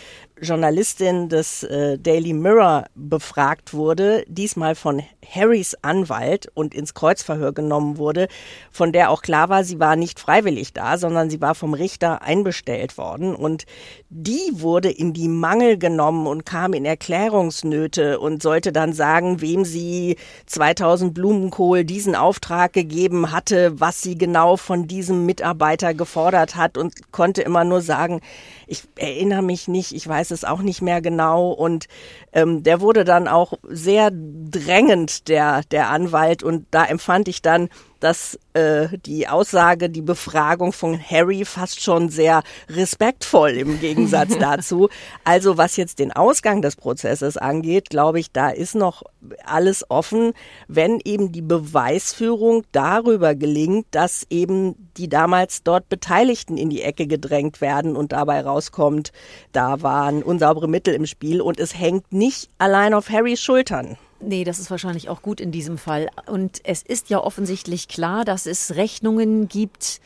Journalistin 0.41 1.29
des 1.29 1.63
äh, 1.63 1.97
Daily 1.97 2.33
Mirror 2.33 2.85
befragt 2.95 3.73
wurde, 3.73 4.23
diesmal 4.27 4.75
von 4.75 5.03
Harrys 5.27 5.75
Anwalt 5.81 6.49
und 6.53 6.73
ins 6.73 6.93
Kreuzverhör 6.93 7.53
genommen 7.53 7.97
wurde, 7.97 8.27
von 8.71 8.91
der 8.91 9.11
auch 9.11 9.21
klar 9.21 9.49
war, 9.49 9.63
sie 9.63 9.79
war 9.79 9.95
nicht 9.95 10.19
freiwillig 10.19 10.73
da, 10.73 10.97
sondern 10.97 11.29
sie 11.29 11.41
war 11.41 11.55
vom 11.55 11.73
Richter 11.73 12.21
einbestellt 12.21 12.97
worden. 12.97 13.35
Und 13.35 13.65
die 14.09 14.51
wurde 14.53 14.89
in 14.89 15.13
die 15.13 15.27
Mangel 15.27 15.77
genommen 15.77 16.27
und 16.27 16.45
kam 16.45 16.73
in 16.73 16.85
Erklärungsnöte 16.85 18.19
und 18.19 18.41
sollte 18.41 18.71
dann 18.71 18.93
sagen, 18.93 19.41
wem 19.41 19.65
sie 19.65 20.17
2000 20.47 21.13
Blumenkohl 21.13 21.83
diesen 21.83 22.15
Auftrag 22.15 22.73
gegeben 22.73 23.31
hatte, 23.31 23.79
was 23.79 24.01
sie 24.01 24.17
genau 24.17 24.57
von 24.57 24.87
diesem 24.87 25.25
Mitarbeiter 25.25 25.93
gefordert 25.93 26.55
hat 26.55 26.77
und 26.77 27.11
konnte 27.11 27.41
immer 27.41 27.63
nur 27.63 27.81
sagen, 27.81 28.21
ich 28.67 28.83
erinnere 28.97 29.41
mich 29.41 29.67
nicht, 29.67 29.93
ich 29.93 30.07
weiß 30.29 30.31
es 30.31 30.43
auch 30.43 30.61
nicht 30.61 30.81
mehr 30.81 31.01
genau. 31.01 31.49
Und 31.51 31.87
ähm, 32.33 32.63
der 32.63 32.81
wurde 32.81 33.03
dann 33.03 33.27
auch 33.27 33.53
sehr 33.63 34.11
drängend, 34.11 35.27
der, 35.27 35.61
der 35.71 35.89
Anwalt. 35.89 36.43
Und 36.43 36.67
da 36.71 36.85
empfand 36.85 37.27
ich 37.27 37.41
dann, 37.41 37.69
dass 37.99 38.39
äh, 38.53 38.87
die 39.05 39.27
Aussage, 39.27 39.89
die 39.89 40.01
Befragung 40.01 40.73
von 40.73 40.99
Harry 40.99 41.45
fast 41.45 41.81
schon 41.81 42.09
sehr 42.09 42.43
respektvoll 42.69 43.51
im 43.51 43.79
Gegensatz 43.79 44.37
dazu. 44.39 44.89
Also 45.23 45.57
was 45.57 45.75
jetzt 45.77 45.99
den 45.99 46.11
Ausgang 46.11 46.61
des 46.61 46.75
Prozesses 46.75 47.37
angeht, 47.37 47.89
glaube 47.89 48.19
ich, 48.19 48.31
da 48.31 48.49
ist 48.49 48.75
noch 48.75 49.03
alles 49.45 49.85
offen, 49.89 50.33
wenn 50.67 50.99
eben 51.03 51.31
die 51.31 51.41
Beweisführung 51.41 52.63
darüber 52.71 53.35
gelingt, 53.35 53.87
dass 53.91 54.25
eben 54.29 54.89
die 54.97 55.09
damals 55.09 55.63
dort 55.63 55.89
Beteiligten 55.89 56.57
in 56.57 56.69
die 56.69 56.81
Ecke 56.81 57.07
gedrängt 57.07 57.61
werden 57.61 57.95
und 57.95 58.11
dabei 58.11 58.41
rauskommt, 58.41 59.11
da 59.51 59.81
waren 59.81 60.23
unsaubere 60.23 60.67
Mittel 60.67 60.93
im 60.93 61.05
Spiel 61.05 61.41
und 61.41 61.59
es 61.59 61.77
hängt 61.77 62.11
nicht 62.11 62.49
allein 62.57 62.93
auf 62.93 63.09
Harrys 63.09 63.41
Schultern. 63.41 63.97
Nee, 64.21 64.43
das 64.43 64.59
ist 64.59 64.69
wahrscheinlich 64.69 65.09
auch 65.09 65.21
gut 65.21 65.39
in 65.39 65.51
diesem 65.51 65.77
Fall. 65.77 66.09
Und 66.25 66.59
es 66.63 66.81
ist 66.81 67.09
ja 67.09 67.19
offensichtlich 67.19 67.87
klar, 67.87 68.25
dass 68.25 68.45
es 68.45 68.75
Rechnungen 68.75 69.47
gibt, 69.47 70.01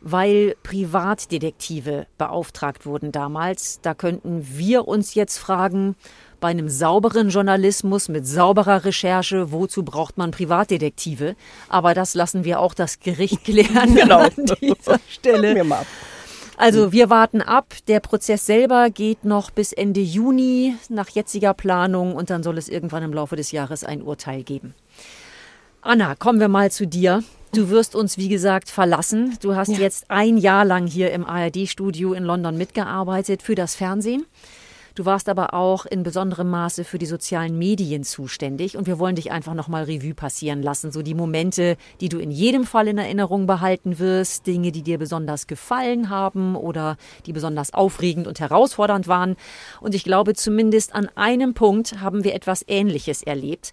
weil 0.00 0.54
Privatdetektive 0.62 2.06
beauftragt 2.16 2.86
wurden 2.86 3.12
damals. 3.12 3.80
Da 3.82 3.94
könnten 3.94 4.46
wir 4.56 4.88
uns 4.88 5.14
jetzt 5.14 5.38
fragen, 5.38 5.96
bei 6.40 6.48
einem 6.48 6.68
sauberen 6.68 7.30
Journalismus 7.30 8.08
mit 8.08 8.26
sauberer 8.26 8.84
Recherche, 8.84 9.50
wozu 9.50 9.82
braucht 9.82 10.18
man 10.18 10.30
Privatdetektive? 10.30 11.34
Aber 11.68 11.94
das 11.94 12.14
lassen 12.14 12.44
wir 12.44 12.60
auch 12.60 12.74
das 12.74 13.00
Gericht 13.00 13.44
klären 13.44 13.94
genau. 13.94 14.20
an 14.20 14.32
dieser 14.60 15.00
Stelle. 15.08 15.54
Mir 15.54 15.64
mal 15.64 15.80
ab. 15.80 15.86
Also 16.58 16.90
wir 16.90 17.08
warten 17.08 17.40
ab. 17.40 17.72
Der 17.86 18.00
Prozess 18.00 18.44
selber 18.44 18.90
geht 18.90 19.24
noch 19.24 19.52
bis 19.52 19.72
Ende 19.72 20.00
Juni 20.00 20.74
nach 20.88 21.08
jetziger 21.08 21.54
Planung 21.54 22.16
und 22.16 22.30
dann 22.30 22.42
soll 22.42 22.58
es 22.58 22.68
irgendwann 22.68 23.04
im 23.04 23.12
Laufe 23.12 23.36
des 23.36 23.52
Jahres 23.52 23.84
ein 23.84 24.02
Urteil 24.02 24.42
geben. 24.42 24.74
Anna, 25.82 26.16
kommen 26.16 26.40
wir 26.40 26.48
mal 26.48 26.72
zu 26.72 26.86
dir. 26.86 27.22
Du 27.54 27.70
wirst 27.70 27.94
uns, 27.94 28.18
wie 28.18 28.28
gesagt, 28.28 28.70
verlassen. 28.70 29.38
Du 29.40 29.54
hast 29.54 29.68
ja. 29.68 29.78
jetzt 29.78 30.10
ein 30.10 30.36
Jahr 30.36 30.64
lang 30.64 30.88
hier 30.88 31.12
im 31.12 31.24
ARD-Studio 31.24 32.12
in 32.12 32.24
London 32.24 32.58
mitgearbeitet 32.58 33.40
für 33.40 33.54
das 33.54 33.76
Fernsehen. 33.76 34.26
Du 34.98 35.04
warst 35.04 35.28
aber 35.28 35.54
auch 35.54 35.86
in 35.86 36.02
besonderem 36.02 36.50
Maße 36.50 36.82
für 36.82 36.98
die 36.98 37.06
sozialen 37.06 37.56
Medien 37.56 38.02
zuständig 38.02 38.76
und 38.76 38.88
wir 38.88 38.98
wollen 38.98 39.14
dich 39.14 39.30
einfach 39.30 39.54
nochmal 39.54 39.84
Revue 39.84 40.12
passieren 40.12 40.60
lassen. 40.60 40.90
So 40.90 41.02
die 41.02 41.14
Momente, 41.14 41.76
die 42.00 42.08
du 42.08 42.18
in 42.18 42.32
jedem 42.32 42.64
Fall 42.64 42.88
in 42.88 42.98
Erinnerung 42.98 43.46
behalten 43.46 44.00
wirst, 44.00 44.48
Dinge, 44.48 44.72
die 44.72 44.82
dir 44.82 44.98
besonders 44.98 45.46
gefallen 45.46 46.10
haben 46.10 46.56
oder 46.56 46.96
die 47.26 47.32
besonders 47.32 47.72
aufregend 47.72 48.26
und 48.26 48.40
herausfordernd 48.40 49.06
waren. 49.06 49.36
Und 49.80 49.94
ich 49.94 50.02
glaube, 50.02 50.34
zumindest 50.34 50.96
an 50.96 51.08
einem 51.14 51.54
Punkt 51.54 52.00
haben 52.00 52.24
wir 52.24 52.34
etwas 52.34 52.64
Ähnliches 52.66 53.22
erlebt. 53.22 53.70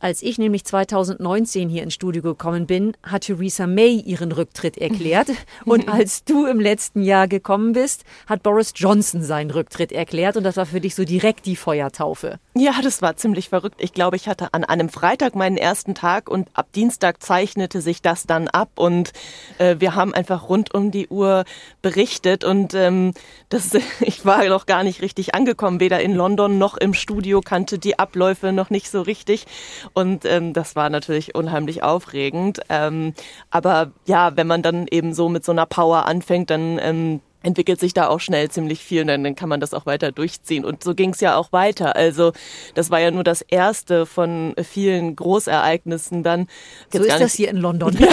Als 0.00 0.22
ich 0.22 0.38
nämlich 0.38 0.64
2019 0.64 1.68
hier 1.68 1.82
ins 1.82 1.94
Studio 1.94 2.22
gekommen 2.22 2.66
bin, 2.66 2.96
hat 3.02 3.22
Theresa 3.22 3.66
May 3.66 3.96
ihren 3.96 4.30
Rücktritt 4.30 4.78
erklärt. 4.78 5.28
Und 5.64 5.88
als 5.88 6.22
du 6.22 6.46
im 6.46 6.60
letzten 6.60 7.02
Jahr 7.02 7.26
gekommen 7.26 7.72
bist, 7.72 8.04
hat 8.28 8.44
Boris 8.44 8.72
Johnson 8.76 9.22
seinen 9.22 9.50
Rücktritt 9.50 9.90
erklärt. 9.90 10.36
Und 10.36 10.44
das 10.44 10.56
war 10.56 10.66
für 10.66 10.80
dich 10.80 10.94
so 10.94 11.04
direkt 11.04 11.46
die 11.46 11.56
Feuertaufe. 11.56 12.38
Ja, 12.54 12.74
das 12.82 13.02
war 13.02 13.16
ziemlich 13.16 13.48
verrückt. 13.48 13.76
Ich 13.78 13.92
glaube, 13.92 14.14
ich 14.14 14.28
hatte 14.28 14.54
an 14.54 14.64
einem 14.64 14.88
Freitag 14.88 15.34
meinen 15.34 15.56
ersten 15.56 15.96
Tag 15.96 16.30
und 16.30 16.48
ab 16.54 16.68
Dienstag 16.74 17.20
zeichnete 17.20 17.80
sich 17.80 18.00
das 18.00 18.24
dann 18.24 18.46
ab. 18.46 18.70
Und 18.76 19.12
äh, 19.58 19.76
wir 19.80 19.96
haben 19.96 20.14
einfach 20.14 20.48
rund 20.48 20.74
um 20.74 20.92
die 20.92 21.08
Uhr 21.08 21.44
berichtet. 21.82 22.44
Und 22.44 22.72
ähm, 22.74 23.14
das, 23.48 23.76
ich 24.00 24.24
war 24.24 24.44
noch 24.44 24.66
gar 24.66 24.84
nicht 24.84 25.02
richtig 25.02 25.34
angekommen, 25.34 25.80
weder 25.80 26.00
in 26.00 26.14
London 26.14 26.56
noch 26.58 26.76
im 26.76 26.94
Studio, 26.94 27.40
kannte 27.40 27.80
die 27.80 27.98
Abläufe 27.98 28.52
noch 28.52 28.70
nicht 28.70 28.90
so 28.90 29.02
richtig. 29.02 29.46
Und 29.92 30.24
ähm, 30.24 30.52
das 30.52 30.76
war 30.76 30.90
natürlich 30.90 31.34
unheimlich 31.34 31.82
aufregend. 31.82 32.60
Ähm, 32.68 33.14
aber 33.50 33.92
ja, 34.06 34.36
wenn 34.36 34.46
man 34.46 34.62
dann 34.62 34.86
eben 34.90 35.14
so 35.14 35.28
mit 35.28 35.44
so 35.44 35.52
einer 35.52 35.66
Power 35.66 36.06
anfängt, 36.06 36.50
dann 36.50 36.78
ähm, 36.80 37.20
entwickelt 37.42 37.80
sich 37.80 37.94
da 37.94 38.08
auch 38.08 38.20
schnell 38.20 38.50
ziemlich 38.50 38.82
viel 38.82 39.02
und 39.02 39.08
dann, 39.08 39.24
dann 39.24 39.34
kann 39.34 39.48
man 39.48 39.60
das 39.60 39.74
auch 39.74 39.86
weiter 39.86 40.12
durchziehen. 40.12 40.64
Und 40.64 40.82
so 40.82 40.94
ging 40.94 41.10
es 41.10 41.20
ja 41.20 41.36
auch 41.36 41.52
weiter. 41.52 41.96
Also 41.96 42.32
das 42.74 42.90
war 42.90 43.00
ja 43.00 43.10
nur 43.10 43.24
das 43.24 43.42
erste 43.42 44.06
von 44.06 44.54
vielen 44.62 45.14
Großereignissen 45.16 46.22
dann. 46.22 46.48
So 46.92 47.02
ist 47.02 47.20
das 47.20 47.34
hier 47.34 47.48
in 47.48 47.58
London. 47.58 47.96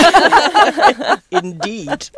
Indeed. 1.30 2.12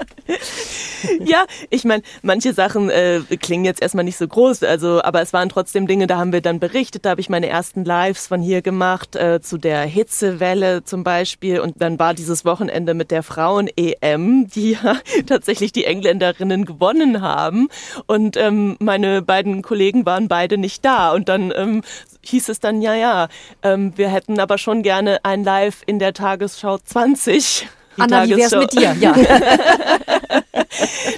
ja, 1.20 1.46
ich 1.70 1.86
meine, 1.86 2.04
manche 2.22 2.54
Sachen 2.54 2.90
äh, 2.90 3.22
klingen 3.40 3.66
jetzt 3.66 3.82
erstmal 3.82 4.04
nicht 4.04 4.18
so 4.18 4.28
groß, 4.28 4.64
also 4.64 5.02
aber 5.02 5.22
es 5.22 5.34
waren 5.34 5.50
trotzdem 5.50 5.88
Dinge, 5.88 6.08
da 6.08 6.18
haben 6.18 6.34
wir 6.34 6.42
dann 6.42 6.60
berichtet, 6.60 7.06
da 7.06 7.12
habe 7.12 7.22
ich 7.22 7.30
meine 7.30 7.48
ersten 7.48 7.86
Lives 7.86 8.28
von 8.28 8.42
hier 8.42 8.62
gemacht, 8.62 9.16
äh, 9.16 9.42
zu 9.42 9.58
der 9.58 9.82
Hitzewelle 9.82 10.84
zum 10.84 11.04
Beispiel. 11.04 11.60
Und 11.60 11.82
dann 11.82 12.00
war 12.00 12.14
dieses 12.14 12.46
Wochenende 12.46 12.94
mit 12.94 13.12
der 13.12 13.24
Frauen-EM, 13.24 14.48
die 14.48 14.72
ja 14.72 14.98
tatsächlich 15.26 15.72
die 15.72 15.86
Engländerinnen 15.86 16.66
gewonnen 16.66 16.97
gewonnen 16.98 17.22
haben. 17.22 17.70
Und 18.06 18.38
ähm, 18.38 18.78
meine 18.80 19.22
beiden 19.22 19.62
Kollegen 19.62 20.06
waren 20.06 20.28
beide 20.28 20.58
nicht 20.58 20.84
da. 20.84 21.12
Und 21.12 21.30
dann 21.30 21.54
ähm, 21.56 21.84
hieß 22.22 22.50
es 22.50 22.60
dann, 22.60 22.82
ja, 22.82 22.94
ja, 22.96 23.28
ähm, 23.64 23.94
wir 23.96 24.10
hätten 24.10 24.40
aber 24.40 24.58
schon 24.58 24.84
gerne 24.84 25.20
ein 25.24 25.44
Live 25.44 25.84
in 25.86 26.00
der 26.00 26.14
Tagesschau 26.14 26.78
20. 26.78 27.68
Die 27.98 28.02
Anna, 28.02 28.26
wie 28.26 28.38
wär's 28.38 28.56
mit 28.56 28.74
dir? 28.74 28.96
Ja. 29.00 29.16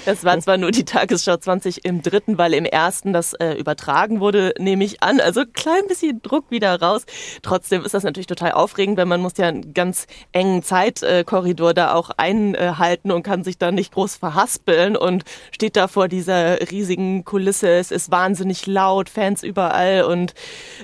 das 0.05 0.23
war 0.23 0.39
zwar 0.39 0.57
nur 0.57 0.71
die 0.71 0.85
Tagesschau 0.85 1.37
20 1.37 1.85
im 1.85 2.01
dritten, 2.01 2.37
weil 2.37 2.53
im 2.53 2.65
ersten 2.65 3.13
das 3.13 3.33
äh, 3.33 3.53
übertragen 3.53 4.19
wurde, 4.19 4.53
nehme 4.57 4.83
ich 4.83 5.01
an. 5.03 5.19
Also 5.19 5.43
klein 5.45 5.87
bisschen 5.87 6.21
Druck 6.21 6.51
wieder 6.51 6.79
raus. 6.81 7.05
Trotzdem 7.41 7.83
ist 7.83 7.93
das 7.93 8.03
natürlich 8.03 8.27
total 8.27 8.53
aufregend, 8.53 8.97
weil 8.97 9.05
man 9.05 9.21
muss 9.21 9.33
ja 9.37 9.47
einen 9.47 9.73
ganz 9.73 10.07
engen 10.31 10.63
Zeitkorridor 10.63 11.73
da 11.73 11.93
auch 11.93 12.11
einhalten 12.17 13.11
und 13.11 13.23
kann 13.23 13.43
sich 13.43 13.57
da 13.57 13.71
nicht 13.71 13.93
groß 13.93 14.15
verhaspeln 14.15 14.95
und 14.95 15.23
steht 15.51 15.75
da 15.75 15.87
vor 15.87 16.07
dieser 16.07 16.71
riesigen 16.71 17.25
Kulisse. 17.25 17.69
Es 17.69 17.91
ist 17.91 18.11
wahnsinnig 18.11 18.65
laut, 18.67 19.09
Fans 19.09 19.43
überall 19.43 20.03
und 20.03 20.33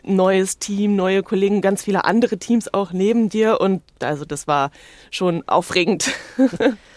neues 0.04 0.60
Team, 0.60 0.96
neue 0.96 1.24
Kollegen, 1.24 1.62
ganz 1.62 1.84
viele 1.84 2.06
andere 2.06 2.38
Teams 2.38 2.74
auch 2.74 2.92
neben 2.92 3.30
dir 3.30 3.60
und 3.62 3.82
also 4.02 4.26
das 4.26 4.48
war 4.48 4.72
schon 5.12 5.48
aufregend. 5.48 6.12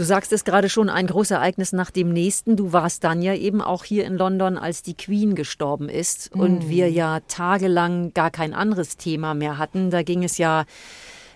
Du 0.00 0.06
sagst 0.06 0.32
es 0.32 0.44
gerade 0.44 0.70
schon, 0.70 0.88
ein 0.88 1.08
großes 1.08 1.32
Ereignis 1.32 1.72
nach 1.72 1.90
dem 1.90 2.10
nächsten. 2.10 2.56
Du 2.56 2.72
warst 2.72 3.04
dann 3.04 3.20
ja 3.20 3.34
eben 3.34 3.60
auch 3.60 3.84
hier 3.84 4.06
in 4.06 4.16
London, 4.16 4.56
als 4.56 4.82
die 4.82 4.94
Queen 4.96 5.34
gestorben 5.34 5.90
ist 5.90 6.34
mm. 6.34 6.40
und 6.40 6.68
wir 6.70 6.90
ja 6.90 7.20
tagelang 7.28 8.14
gar 8.14 8.30
kein 8.30 8.54
anderes 8.54 8.96
Thema 8.96 9.34
mehr 9.34 9.58
hatten. 9.58 9.90
Da 9.90 10.02
ging 10.02 10.24
es 10.24 10.38
ja 10.38 10.64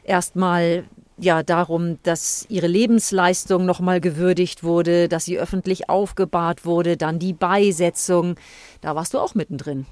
erstmal 0.02 0.84
ja 1.18 1.42
darum, 1.42 1.98
dass 2.04 2.46
ihre 2.48 2.66
Lebensleistung 2.66 3.66
nochmal 3.66 4.00
gewürdigt 4.00 4.64
wurde, 4.64 5.10
dass 5.10 5.26
sie 5.26 5.38
öffentlich 5.38 5.90
aufgebahrt 5.90 6.64
wurde, 6.64 6.96
dann 6.96 7.18
die 7.18 7.34
Beisetzung. 7.34 8.36
Da 8.80 8.96
warst 8.96 9.12
du 9.12 9.18
auch 9.18 9.34
mittendrin. 9.34 9.84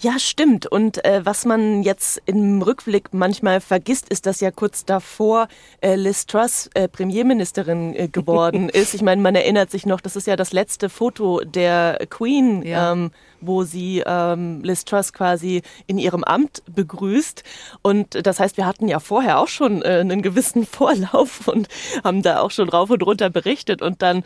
Ja, 0.00 0.18
stimmt. 0.18 0.66
Und 0.66 1.04
äh, 1.04 1.24
was 1.24 1.44
man 1.44 1.82
jetzt 1.82 2.20
im 2.26 2.60
Rückblick 2.62 3.14
manchmal 3.14 3.60
vergisst, 3.60 4.08
ist, 4.08 4.26
dass 4.26 4.40
ja 4.40 4.50
kurz 4.50 4.84
davor 4.84 5.48
äh, 5.80 5.94
Liz 5.94 6.26
Truss 6.26 6.68
äh, 6.74 6.88
Premierministerin 6.88 7.94
äh, 7.94 8.08
geworden 8.08 8.68
ist. 8.72 8.94
Ich 8.94 9.02
meine, 9.02 9.22
man 9.22 9.34
erinnert 9.34 9.70
sich 9.70 9.86
noch, 9.86 10.00
das 10.00 10.16
ist 10.16 10.26
ja 10.26 10.36
das 10.36 10.52
letzte 10.52 10.88
Foto 10.88 11.40
der 11.40 11.98
Queen, 12.10 12.62
ja. 12.62 12.92
ähm, 12.92 13.12
wo 13.40 13.62
sie 13.62 14.02
ähm, 14.04 14.62
Liz 14.62 14.84
Truss 14.84 15.12
quasi 15.12 15.62
in 15.86 15.98
ihrem 15.98 16.24
Amt 16.24 16.62
begrüßt. 16.66 17.44
Und 17.82 18.26
das 18.26 18.40
heißt, 18.40 18.56
wir 18.56 18.66
hatten 18.66 18.88
ja 18.88 19.00
vorher 19.00 19.38
auch 19.38 19.48
schon 19.48 19.82
äh, 19.82 20.00
einen 20.00 20.22
gewissen 20.22 20.66
Vorlauf 20.74 21.46
und 21.46 21.68
haben 22.02 22.22
da 22.22 22.40
auch 22.40 22.50
schon 22.50 22.68
rauf 22.68 22.90
und 22.90 23.02
runter 23.02 23.30
berichtet. 23.30 23.80
Und 23.80 24.02
dann 24.02 24.24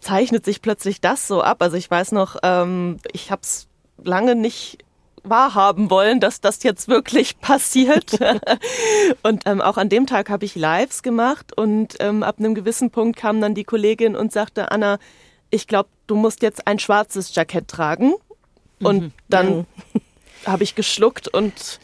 zeichnet 0.00 0.44
sich 0.44 0.62
plötzlich 0.62 1.00
das 1.00 1.28
so 1.28 1.42
ab. 1.42 1.58
Also 1.60 1.76
ich 1.76 1.90
weiß 1.90 2.12
noch, 2.12 2.36
ähm, 2.42 2.98
ich 3.12 3.30
habe 3.30 3.42
es 3.42 3.68
lange 4.02 4.34
nicht 4.34 4.78
wahrhaben 5.24 5.90
wollen, 5.90 6.20
dass 6.20 6.40
das 6.40 6.62
jetzt 6.62 6.88
wirklich 6.88 7.38
passiert. 7.40 8.18
und 9.22 9.42
ähm, 9.46 9.60
auch 9.60 9.76
an 9.76 9.88
dem 9.88 10.06
Tag 10.06 10.30
habe 10.30 10.44
ich 10.44 10.54
Lives 10.54 11.02
gemacht 11.02 11.56
und 11.56 11.96
ähm, 12.00 12.22
ab 12.22 12.36
einem 12.38 12.54
gewissen 12.54 12.90
Punkt 12.90 13.18
kam 13.18 13.40
dann 13.40 13.54
die 13.54 13.64
Kollegin 13.64 14.16
und 14.16 14.32
sagte, 14.32 14.70
Anna, 14.70 14.98
ich 15.50 15.66
glaube, 15.66 15.88
du 16.06 16.16
musst 16.16 16.42
jetzt 16.42 16.66
ein 16.66 16.78
schwarzes 16.78 17.34
Jackett 17.34 17.68
tragen. 17.68 18.14
Und 18.80 19.02
mhm. 19.02 19.12
dann 19.28 19.66
ja. 19.94 20.00
habe 20.52 20.62
ich 20.62 20.74
geschluckt 20.74 21.28
und 21.28 21.80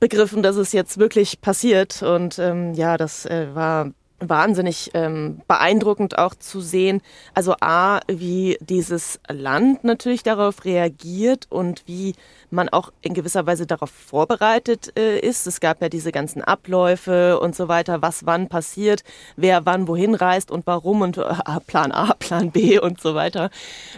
begriffen, 0.00 0.42
dass 0.42 0.56
es 0.56 0.72
jetzt 0.72 0.98
wirklich 0.98 1.40
passiert. 1.40 2.02
Und 2.02 2.38
ähm, 2.38 2.74
ja, 2.74 2.96
das 2.96 3.26
äh, 3.26 3.54
war 3.54 3.92
wahnsinnig 4.20 4.90
ähm, 4.94 5.40
beeindruckend 5.46 6.18
auch 6.18 6.34
zu 6.34 6.60
sehen. 6.60 7.00
Also 7.34 7.54
a, 7.60 8.00
wie 8.08 8.58
dieses 8.60 9.20
Land 9.28 9.84
natürlich 9.84 10.22
darauf 10.22 10.64
reagiert 10.64 11.46
und 11.50 11.82
wie 11.86 12.14
man 12.50 12.68
auch 12.68 12.92
in 13.02 13.14
gewisser 13.14 13.46
Weise 13.46 13.66
darauf 13.66 13.90
vorbereitet 13.90 14.92
äh, 14.98 15.18
ist. 15.18 15.46
Es 15.46 15.60
gab 15.60 15.82
ja 15.82 15.88
diese 15.88 16.12
ganzen 16.12 16.42
Abläufe 16.42 17.38
und 17.40 17.54
so 17.54 17.68
weiter, 17.68 18.02
was 18.02 18.26
wann 18.26 18.48
passiert, 18.48 19.04
wer 19.36 19.66
wann 19.66 19.86
wohin 19.86 20.14
reist 20.14 20.50
und 20.50 20.66
warum 20.66 21.02
und 21.02 21.18
äh, 21.18 21.24
Plan 21.66 21.92
A, 21.92 22.14
Plan 22.14 22.50
B 22.50 22.78
und 22.78 23.00
so 23.00 23.14
weiter. 23.14 23.50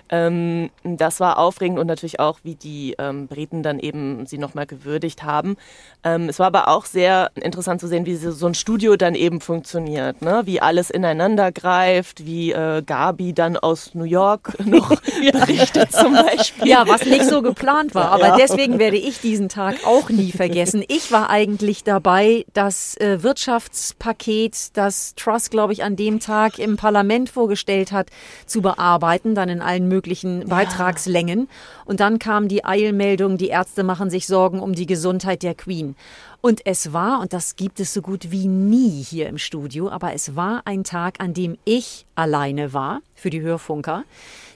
Ähm, 0.08 0.70
das 0.82 1.20
war 1.20 1.38
aufregend 1.38 1.78
und 1.78 1.86
natürlich 1.86 2.20
auch, 2.20 2.40
wie 2.42 2.54
die 2.54 2.94
ähm, 2.98 3.28
Briten 3.28 3.62
dann 3.62 3.78
eben 3.78 4.26
sie 4.26 4.38
nochmal 4.38 4.66
gewürdigt 4.66 5.22
haben. 5.22 5.56
Ähm, 6.02 6.28
es 6.28 6.38
war 6.38 6.46
aber 6.46 6.68
auch 6.68 6.84
sehr 6.84 7.30
interessant 7.36 7.80
zu 7.80 7.86
sehen, 7.86 8.06
wie 8.06 8.16
so 8.16 8.46
ein 8.46 8.54
Studio 8.54 8.96
dann 8.96 9.14
eben 9.14 9.40
funktioniert, 9.40 10.09
ne? 10.20 10.42
wie 10.44 10.60
alles 10.60 10.90
ineinander 10.90 11.52
greift, 11.52 12.26
wie 12.26 12.52
äh, 12.52 12.82
Gabi 12.82 13.32
dann 13.32 13.56
aus 13.56 13.94
New 13.94 14.04
York 14.04 14.56
noch 14.64 14.90
berichtet 15.32 15.92
zum 15.92 16.14
Beispiel. 16.14 16.68
Ja, 16.68 16.84
was 16.86 17.04
nicht 17.04 17.24
so 17.24 17.42
geplant 17.42 17.94
war, 17.94 18.12
aber 18.12 18.28
ja 18.28 18.36
deswegen 18.36 18.78
werde 18.78 18.96
ich 18.96 19.20
diesen 19.20 19.48
Tag 19.48 19.76
auch 19.86 20.10
nie 20.10 20.32
vergessen. 20.32 20.84
Ich 20.88 21.12
war 21.12 21.30
eigentlich 21.30 21.84
dabei, 21.84 22.44
das 22.52 22.96
äh, 22.96 23.22
Wirtschaftspaket, 23.22 24.76
das 24.76 25.14
Truss, 25.14 25.50
glaube 25.50 25.72
ich, 25.72 25.84
an 25.84 25.96
dem 25.96 26.20
Tag 26.20 26.58
im 26.58 26.76
Parlament 26.76 27.30
vorgestellt 27.30 27.92
hat, 27.92 28.08
zu 28.46 28.62
bearbeiten, 28.62 29.34
dann 29.34 29.48
in 29.48 29.62
allen 29.62 29.88
möglichen 29.88 30.48
Beitragslängen. 30.48 31.48
Und 31.84 32.00
dann 32.00 32.18
kam 32.18 32.48
die 32.48 32.64
Eilmeldung, 32.64 33.36
die 33.36 33.48
Ärzte 33.48 33.82
machen 33.82 34.10
sich 34.10 34.26
Sorgen 34.26 34.60
um 34.60 34.74
die 34.74 34.86
Gesundheit 34.86 35.42
der 35.42 35.54
Queen. 35.54 35.96
Und 36.42 36.62
es 36.64 36.92
war, 36.92 37.20
und 37.20 37.32
das 37.32 37.56
gibt 37.56 37.80
es 37.80 37.92
so 37.92 38.00
gut 38.00 38.30
wie 38.30 38.46
nie 38.46 39.02
hier 39.02 39.28
im 39.28 39.36
Studio, 39.36 39.90
aber 39.90 40.14
es 40.14 40.36
war 40.36 40.62
ein 40.64 40.84
Tag, 40.84 41.20
an 41.20 41.34
dem 41.34 41.58
ich 41.64 42.06
alleine 42.14 42.72
war 42.72 43.02
für 43.14 43.28
die 43.28 43.42
Hörfunker. 43.42 44.04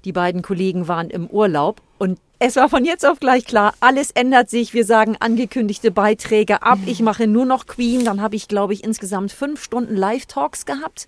Die 0.05 0.13
beiden 0.13 0.41
Kollegen 0.41 0.89
waren 0.89 1.11
im 1.11 1.27
Urlaub 1.27 1.83
und 1.99 2.19
es 2.39 2.57
war 2.57 2.69
von 2.69 2.85
jetzt 2.85 3.07
auf 3.07 3.21
gleich 3.21 3.45
klar, 3.45 3.75
alles 3.81 4.11
ändert 4.11 4.51
sich. 4.51 4.75
Wir 4.75 4.85
sagen 4.85 5.17
angekündigte 5.19 5.91
Beiträge 5.91 6.63
ab. 6.63 6.79
Ich 6.85 7.01
mache 7.01 7.27
nur 7.27 7.47
noch 7.47 7.67
Queen. 7.67 8.05
Dann 8.05 8.21
habe 8.21 8.37
ich, 8.37 8.49
glaube 8.49 8.75
ich, 8.75 8.85
insgesamt 8.85 9.33
fünf 9.33 9.63
Stunden 9.63 9.97
Live-Talks 9.97 10.67
gehabt. 10.67 11.07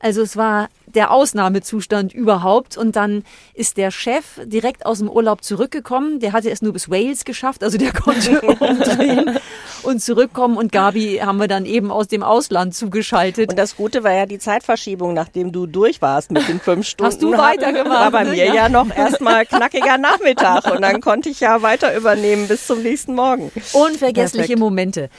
Also 0.00 0.22
es 0.22 0.36
war 0.36 0.68
der 0.94 1.10
Ausnahmezustand 1.10 2.12
überhaupt. 2.12 2.76
Und 2.76 2.96
dann 2.96 3.24
ist 3.54 3.76
der 3.76 3.90
Chef 3.90 4.40
direkt 4.44 4.86
aus 4.86 4.98
dem 4.98 5.08
Urlaub 5.08 5.44
zurückgekommen. 5.44 6.20
Der 6.20 6.32
hatte 6.32 6.50
es 6.50 6.62
nur 6.62 6.72
bis 6.72 6.90
Wales 6.90 7.24
geschafft, 7.24 7.62
also 7.62 7.78
der 7.78 7.92
konnte 8.00 8.40
umdrehen 8.40 9.38
und 9.82 10.02
zurückkommen. 10.02 10.56
Und 10.56 10.72
Gabi 10.72 11.20
haben 11.22 11.38
wir 11.38 11.48
dann 11.48 11.64
eben 11.66 11.90
aus 11.90 12.08
dem 12.08 12.22
Ausland 12.22 12.74
zugeschaltet. 12.74 13.50
Und 13.50 13.58
das 13.58 13.76
Gute 13.76 14.04
war 14.04 14.12
ja 14.12 14.26
die 14.26 14.38
Zeitverschiebung, 14.38 15.14
nachdem 15.14 15.52
du 15.52 15.66
durch 15.66 16.02
warst 16.02 16.30
mit 16.30 16.48
den 16.48 16.60
fünf 16.60 16.86
Stunden. 16.86 17.12
Hast 17.12 17.22
du 17.22 17.36
weitergemacht? 17.36 18.00
War 18.00 18.10
bei 18.10 18.24
ne? 18.24 18.30
mir 18.30 18.46
ja, 18.46 18.54
ja 18.54 18.68
noch 18.68 18.94
erstmal 18.94 19.46
knackiger 19.46 19.98
Nachmittag. 19.98 20.70
Und 20.70 20.82
dann 20.82 21.00
konnte 21.00 21.28
ich 21.28 21.40
ja 21.40 21.62
weiter 21.62 21.96
übernehmen 21.96 22.48
bis 22.48 22.66
zum 22.66 22.82
nächsten 22.82 23.14
Morgen. 23.14 23.52
Unvergessliche 23.72 24.48
Perfekt. 24.48 24.58
Momente. 24.58 25.10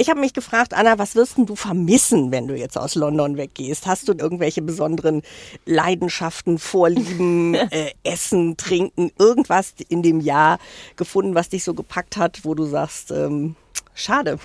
Ich 0.00 0.08
habe 0.08 0.18
mich 0.18 0.32
gefragt, 0.32 0.72
Anna, 0.72 0.98
was 0.98 1.14
wirst 1.14 1.34
du 1.36 1.54
vermissen, 1.54 2.32
wenn 2.32 2.48
du 2.48 2.56
jetzt 2.56 2.78
aus 2.78 2.94
London 2.94 3.36
weggehst? 3.36 3.86
Hast 3.86 4.08
du 4.08 4.14
irgendwelche 4.14 4.62
besonderen 4.62 5.20
Leidenschaften, 5.66 6.58
Vorlieben, 6.58 7.54
äh, 7.70 7.92
Essen, 8.02 8.56
Trinken, 8.56 9.12
irgendwas 9.18 9.74
in 9.90 10.02
dem 10.02 10.20
Jahr 10.20 10.58
gefunden, 10.96 11.34
was 11.34 11.50
dich 11.50 11.64
so 11.64 11.74
gepackt 11.74 12.16
hat, 12.16 12.46
wo 12.46 12.54
du 12.54 12.64
sagst, 12.64 13.10
ähm, 13.10 13.56
schade? 13.92 14.38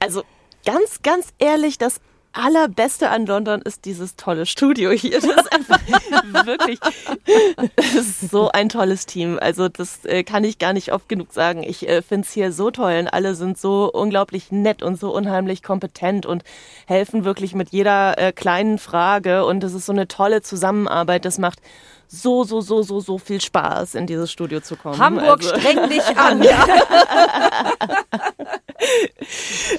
also 0.00 0.24
ganz, 0.64 1.00
ganz 1.04 1.28
ehrlich, 1.38 1.78
das 1.78 2.00
allerbeste 2.32 3.10
an 3.10 3.26
London 3.26 3.62
ist 3.62 3.84
dieses 3.84 4.16
tolle 4.16 4.46
Studio 4.46 4.90
hier. 4.90 5.20
Das 5.20 5.24
ist 5.24 5.52
einfach 5.52 5.80
wirklich 6.46 6.78
das 7.76 7.94
ist 7.94 8.30
so 8.30 8.50
ein 8.50 8.68
tolles 8.68 9.06
Team. 9.06 9.38
Also 9.40 9.68
das 9.68 10.04
äh, 10.04 10.22
kann 10.22 10.44
ich 10.44 10.58
gar 10.58 10.72
nicht 10.72 10.92
oft 10.92 11.08
genug 11.08 11.32
sagen. 11.32 11.62
Ich 11.62 11.88
äh, 11.88 12.02
finde 12.02 12.26
es 12.26 12.32
hier 12.32 12.52
so 12.52 12.70
toll 12.70 12.98
und 13.00 13.08
alle 13.08 13.34
sind 13.34 13.58
so 13.58 13.90
unglaublich 13.92 14.52
nett 14.52 14.82
und 14.82 14.98
so 14.98 15.14
unheimlich 15.14 15.62
kompetent 15.62 16.26
und 16.26 16.44
helfen 16.86 17.24
wirklich 17.24 17.54
mit 17.54 17.70
jeder 17.70 18.18
äh, 18.18 18.32
kleinen 18.32 18.78
Frage 18.78 19.44
und 19.44 19.62
es 19.64 19.74
ist 19.74 19.86
so 19.86 19.92
eine 19.92 20.08
tolle 20.08 20.42
Zusammenarbeit. 20.42 21.24
Das 21.24 21.38
macht 21.38 21.60
so, 22.12 22.42
so, 22.42 22.60
so, 22.60 22.82
so, 22.82 22.98
so 22.98 23.18
viel 23.18 23.40
Spaß, 23.40 23.94
in 23.94 24.06
dieses 24.06 24.32
Studio 24.32 24.60
zu 24.60 24.74
kommen. 24.74 24.98
Hamburg, 24.98 25.44
also. 25.44 25.56
streng 25.56 25.88
dich 25.88 26.02
an. 26.16 26.42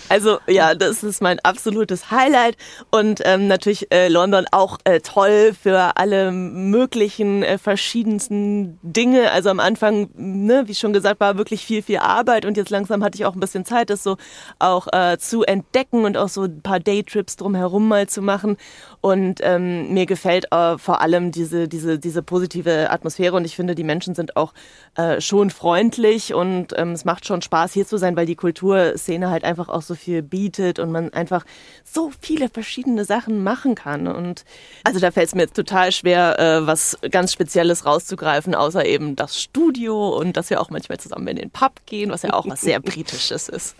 Also 0.09 0.39
ja, 0.47 0.75
das 0.75 1.03
ist 1.03 1.21
mein 1.21 1.39
absolutes 1.39 2.11
Highlight 2.11 2.57
und 2.91 3.21
ähm, 3.25 3.47
natürlich 3.47 3.91
äh, 3.91 4.07
London 4.07 4.45
auch 4.51 4.77
äh, 4.83 4.99
toll 4.99 5.53
für 5.59 5.97
alle 5.97 6.31
möglichen 6.31 7.43
äh, 7.43 7.57
verschiedensten 7.57 8.77
Dinge. 8.83 9.31
Also 9.31 9.49
am 9.49 9.59
Anfang, 9.59 10.09
ne, 10.15 10.63
wie 10.67 10.75
schon 10.75 10.93
gesagt, 10.93 11.19
war 11.19 11.37
wirklich 11.37 11.65
viel, 11.65 11.81
viel 11.81 11.97
Arbeit 11.97 12.45
und 12.45 12.57
jetzt 12.57 12.69
langsam 12.69 13.03
hatte 13.03 13.15
ich 13.17 13.25
auch 13.25 13.33
ein 13.33 13.39
bisschen 13.39 13.65
Zeit, 13.65 13.89
das 13.89 14.03
so 14.03 14.17
auch 14.59 14.87
äh, 14.91 15.17
zu 15.17 15.43
entdecken 15.43 16.05
und 16.05 16.17
auch 16.17 16.29
so 16.29 16.43
ein 16.43 16.61
paar 16.61 16.79
Daytrips 16.79 17.37
drumherum 17.37 17.87
mal 17.87 18.07
zu 18.07 18.21
machen. 18.21 18.57
Und 19.01 19.39
ähm, 19.41 19.93
mir 19.93 20.05
gefällt 20.05 20.51
äh, 20.51 20.77
vor 20.77 21.01
allem 21.01 21.31
diese, 21.31 21.67
diese, 21.67 21.97
diese 21.97 22.20
positive 22.21 22.89
Atmosphäre 22.89 23.35
und 23.35 23.45
ich 23.45 23.55
finde, 23.55 23.75
die 23.75 23.83
Menschen 23.83 24.15
sind 24.15 24.35
auch 24.37 24.53
äh, 24.95 25.21
schon 25.21 25.49
freundlich 25.49 26.33
und 26.33 26.67
ähm, 26.77 26.91
es 26.91 27.05
macht 27.05 27.25
schon 27.25 27.41
Spaß, 27.41 27.73
hier 27.73 27.87
zu 27.87 27.97
sein, 27.97 28.15
weil 28.15 28.25
die 28.25 28.35
Kulturszene 28.35 29.29
halt 29.29 29.43
einfach 29.43 29.69
auch 29.69 29.81
so 29.81 29.95
viel 29.95 30.21
bietet 30.21 30.79
und 30.79 30.91
man 30.91 31.13
einfach 31.13 31.45
so 31.83 32.11
viele 32.19 32.49
verschiedene 32.49 33.05
Sachen 33.05 33.43
machen 33.43 33.75
kann. 33.75 34.07
Und 34.07 34.45
also 34.83 34.99
da 34.99 35.11
fällt 35.11 35.27
es 35.27 35.35
mir 35.35 35.43
jetzt 35.43 35.55
total 35.55 35.91
schwer, 35.91 36.39
äh, 36.39 36.67
was 36.67 36.97
ganz 37.09 37.33
Spezielles 37.33 37.85
rauszugreifen, 37.85 38.55
außer 38.55 38.85
eben 38.85 39.15
das 39.15 39.39
Studio 39.39 40.09
und 40.17 40.37
dass 40.37 40.49
wir 40.49 40.61
auch 40.61 40.69
manchmal 40.69 40.99
zusammen 40.99 41.27
in 41.27 41.37
den 41.37 41.51
Pub 41.51 41.73
gehen, 41.85 42.11
was 42.11 42.21
ja 42.23 42.33
auch 42.33 42.47
was 42.47 42.61
sehr 42.61 42.79
Britisches 42.79 43.49
ist. 43.49 43.75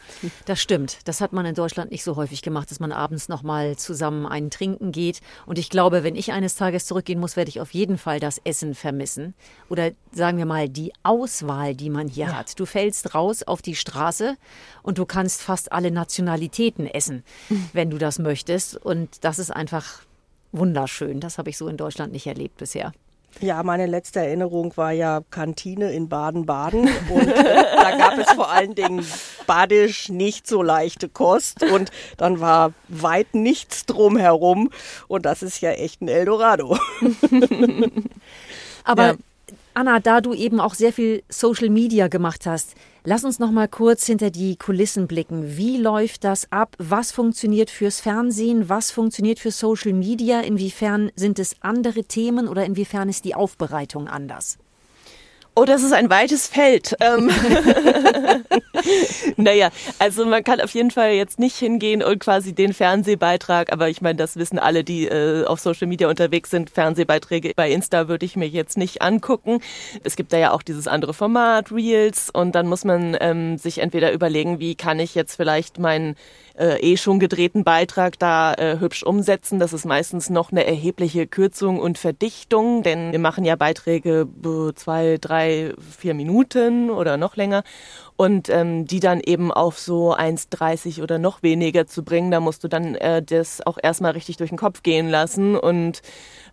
Das 0.45 0.61
stimmt. 0.61 0.99
Das 1.05 1.21
hat 1.21 1.33
man 1.33 1.45
in 1.45 1.55
Deutschland 1.55 1.91
nicht 1.91 2.03
so 2.03 2.15
häufig 2.15 2.41
gemacht, 2.41 2.71
dass 2.71 2.79
man 2.79 2.91
abends 2.91 3.29
nochmal 3.29 3.75
zusammen 3.77 4.25
einen 4.25 4.49
trinken 4.49 4.91
geht. 4.91 5.21
Und 5.45 5.59
ich 5.59 5.69
glaube, 5.69 6.03
wenn 6.03 6.15
ich 6.15 6.31
eines 6.31 6.55
Tages 6.55 6.85
zurückgehen 6.85 7.19
muss, 7.19 7.35
werde 7.35 7.49
ich 7.49 7.59
auf 7.59 7.71
jeden 7.71 7.97
Fall 7.97 8.19
das 8.19 8.30
Essen 8.39 8.75
vermissen. 8.75 9.33
Oder 9.69 9.91
sagen 10.11 10.37
wir 10.37 10.45
mal, 10.45 10.69
die 10.69 10.93
Auswahl, 11.03 11.75
die 11.75 11.89
man 11.89 12.07
hier 12.07 12.27
ja. 12.27 12.33
hat. 12.33 12.59
Du 12.59 12.65
fällst 12.65 13.15
raus 13.15 13.43
auf 13.43 13.61
die 13.61 13.75
Straße 13.75 14.37
und 14.83 14.97
du 14.97 15.05
kannst 15.05 15.41
fast 15.41 15.71
alle 15.71 15.91
Nationalitäten 15.91 16.87
essen, 16.87 17.23
wenn 17.73 17.89
du 17.89 17.97
das 17.97 18.19
möchtest. 18.19 18.75
Und 18.77 19.23
das 19.23 19.39
ist 19.39 19.51
einfach 19.51 20.01
wunderschön. 20.51 21.19
Das 21.19 21.37
habe 21.37 21.49
ich 21.49 21.57
so 21.57 21.67
in 21.67 21.77
Deutschland 21.77 22.11
nicht 22.11 22.27
erlebt 22.27 22.57
bisher. 22.57 22.91
Ja, 23.39 23.63
meine 23.63 23.85
letzte 23.85 24.19
Erinnerung 24.19 24.75
war 24.75 24.91
ja 24.91 25.21
Kantine 25.31 25.91
in 25.91 26.09
Baden-Baden 26.09 26.81
und 27.09 27.27
äh, 27.27 27.63
da 27.75 27.97
gab 27.97 28.17
es 28.17 28.31
vor 28.33 28.51
allen 28.51 28.75
Dingen 28.75 29.05
badisch 29.47 30.09
nicht 30.09 30.47
so 30.47 30.61
leichte 30.61 31.09
Kost 31.09 31.63
und 31.63 31.91
dann 32.17 32.39
war 32.39 32.73
weit 32.87 33.33
nichts 33.33 33.85
drumherum 33.85 34.69
und 35.07 35.25
das 35.25 35.41
ist 35.43 35.61
ja 35.61 35.71
echt 35.71 36.01
ein 36.01 36.07
Eldorado. 36.07 36.77
Aber 38.83 39.07
ja. 39.07 39.15
Anna, 39.73 40.01
da 40.01 40.19
du 40.19 40.33
eben 40.33 40.59
auch 40.59 40.73
sehr 40.73 40.91
viel 40.91 41.23
Social 41.29 41.69
Media 41.69 42.09
gemacht 42.09 42.45
hast, 42.45 42.75
lass 43.05 43.23
uns 43.23 43.39
noch 43.39 43.51
mal 43.51 43.69
kurz 43.69 44.05
hinter 44.05 44.29
die 44.29 44.57
Kulissen 44.57 45.07
blicken. 45.07 45.55
Wie 45.55 45.77
läuft 45.77 46.25
das 46.25 46.51
ab? 46.51 46.75
Was 46.77 47.13
funktioniert 47.13 47.69
fürs 47.69 48.01
Fernsehen? 48.01 48.67
Was 48.67 48.91
funktioniert 48.91 49.39
für 49.39 49.51
Social 49.51 49.93
Media? 49.93 50.41
Inwiefern 50.41 51.11
sind 51.15 51.39
es 51.39 51.55
andere 51.61 52.03
Themen 52.03 52.49
oder 52.49 52.65
inwiefern 52.65 53.07
ist 53.07 53.23
die 53.23 53.33
Aufbereitung 53.33 54.09
anders? 54.09 54.57
Oh, 55.53 55.65
das 55.65 55.83
ist 55.83 55.91
ein 55.91 56.09
weites 56.09 56.47
Feld. 56.47 56.95
Ähm. 57.01 57.27
naja, 59.35 59.69
also 59.99 60.25
man 60.25 60.45
kann 60.45 60.61
auf 60.61 60.73
jeden 60.73 60.91
Fall 60.91 61.11
jetzt 61.11 61.39
nicht 61.39 61.57
hingehen 61.57 62.01
und 62.01 62.19
quasi 62.19 62.53
den 62.53 62.73
Fernsehbeitrag, 62.73 63.73
aber 63.73 63.89
ich 63.89 64.01
meine, 64.01 64.15
das 64.15 64.37
wissen 64.37 64.59
alle, 64.59 64.85
die 64.85 65.07
äh, 65.07 65.45
auf 65.45 65.59
Social 65.59 65.87
Media 65.87 66.07
unterwegs 66.07 66.51
sind. 66.51 66.69
Fernsehbeiträge 66.69 67.51
bei 67.53 67.69
Insta 67.69 68.07
würde 68.07 68.25
ich 68.25 68.37
mir 68.37 68.47
jetzt 68.47 68.77
nicht 68.77 69.01
angucken. 69.01 69.59
Es 70.05 70.15
gibt 70.15 70.31
da 70.31 70.37
ja 70.37 70.51
auch 70.51 70.61
dieses 70.61 70.87
andere 70.87 71.13
Format, 71.13 71.71
Reels, 71.71 72.29
und 72.29 72.55
dann 72.55 72.67
muss 72.67 72.85
man 72.85 73.17
ähm, 73.19 73.57
sich 73.57 73.79
entweder 73.79 74.13
überlegen, 74.13 74.59
wie 74.59 74.75
kann 74.75 74.99
ich 74.99 75.15
jetzt 75.15 75.35
vielleicht 75.35 75.79
meinen 75.79 76.15
äh, 76.57 76.79
eh 76.79 76.97
schon 76.97 77.19
gedrehten 77.19 77.63
Beitrag 77.63 78.19
da 78.19 78.53
äh, 78.53 78.79
hübsch 78.79 79.03
umsetzen. 79.03 79.59
Das 79.59 79.73
ist 79.73 79.85
meistens 79.85 80.29
noch 80.29 80.51
eine 80.51 80.65
erhebliche 80.65 81.27
Kürzung 81.27 81.79
und 81.79 81.97
Verdichtung, 81.97 82.83
denn 82.83 83.11
wir 83.11 83.19
machen 83.19 83.45
ja 83.45 83.55
Beiträge 83.55 84.27
zwei, 84.75 85.17
drei, 85.19 85.50
vier 85.97 86.13
Minuten 86.13 86.89
oder 86.89 87.17
noch 87.17 87.35
länger 87.35 87.63
und 88.21 88.49
ähm, 88.49 88.85
die 88.85 88.99
dann 88.99 89.19
eben 89.19 89.51
auf 89.51 89.79
so 89.79 90.15
1,30 90.15 91.01
oder 91.01 91.17
noch 91.17 91.41
weniger 91.41 91.87
zu 91.87 92.03
bringen, 92.03 92.29
da 92.29 92.39
musst 92.39 92.63
du 92.63 92.67
dann 92.67 92.93
äh, 92.93 93.23
das 93.23 93.65
auch 93.65 93.79
erstmal 93.81 94.11
richtig 94.11 94.37
durch 94.37 94.51
den 94.51 94.59
Kopf 94.59 94.83
gehen 94.83 95.09
lassen. 95.09 95.55
Und 95.55 96.03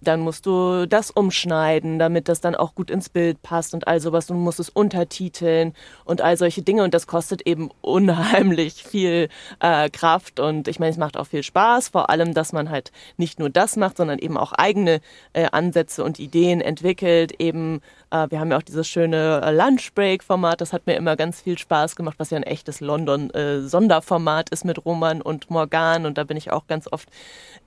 dann 0.00 0.20
musst 0.20 0.46
du 0.46 0.86
das 0.86 1.10
umschneiden, 1.10 1.98
damit 1.98 2.30
das 2.30 2.40
dann 2.40 2.54
auch 2.54 2.74
gut 2.74 2.90
ins 2.90 3.10
Bild 3.10 3.42
passt 3.42 3.74
und 3.74 3.86
all 3.86 4.00
sowas. 4.00 4.28
Du 4.28 4.32
musst 4.32 4.60
es 4.60 4.70
untertiteln 4.70 5.74
und 6.06 6.22
all 6.22 6.38
solche 6.38 6.62
Dinge. 6.62 6.84
Und 6.84 6.94
das 6.94 7.06
kostet 7.06 7.46
eben 7.46 7.68
unheimlich 7.82 8.82
viel 8.82 9.28
äh, 9.60 9.90
Kraft. 9.90 10.40
Und 10.40 10.68
ich 10.68 10.78
meine, 10.78 10.92
es 10.92 10.96
macht 10.96 11.18
auch 11.18 11.26
viel 11.26 11.42
Spaß, 11.42 11.90
vor 11.90 12.08
allem, 12.08 12.32
dass 12.32 12.54
man 12.54 12.70
halt 12.70 12.92
nicht 13.18 13.38
nur 13.38 13.50
das 13.50 13.76
macht, 13.76 13.98
sondern 13.98 14.18
eben 14.18 14.38
auch 14.38 14.52
eigene 14.52 15.00
äh, 15.34 15.48
Ansätze 15.52 16.02
und 16.02 16.18
Ideen 16.18 16.62
entwickelt, 16.62 17.34
eben 17.38 17.82
äh, 18.10 18.26
wir 18.30 18.40
haben 18.40 18.50
ja 18.50 18.56
auch 18.56 18.62
dieses 18.62 18.88
schöne 18.88 19.40
äh, 19.44 19.50
Lunchbreak-Format, 19.52 20.60
das 20.60 20.72
hat 20.72 20.86
mir 20.86 20.96
immer 20.96 21.16
ganz 21.16 21.40
viel 21.42 21.57
Spaß 21.58 21.96
gemacht, 21.96 22.16
was 22.18 22.30
ja 22.30 22.36
ein 22.36 22.42
echtes 22.42 22.80
London-Sonderformat 22.80 24.50
ist 24.50 24.64
mit 24.64 24.84
Roman 24.84 25.20
und 25.20 25.50
Morgan 25.50 26.06
und 26.06 26.18
da 26.18 26.24
bin 26.24 26.36
ich 26.36 26.50
auch 26.50 26.66
ganz 26.66 26.90
oft 26.90 27.08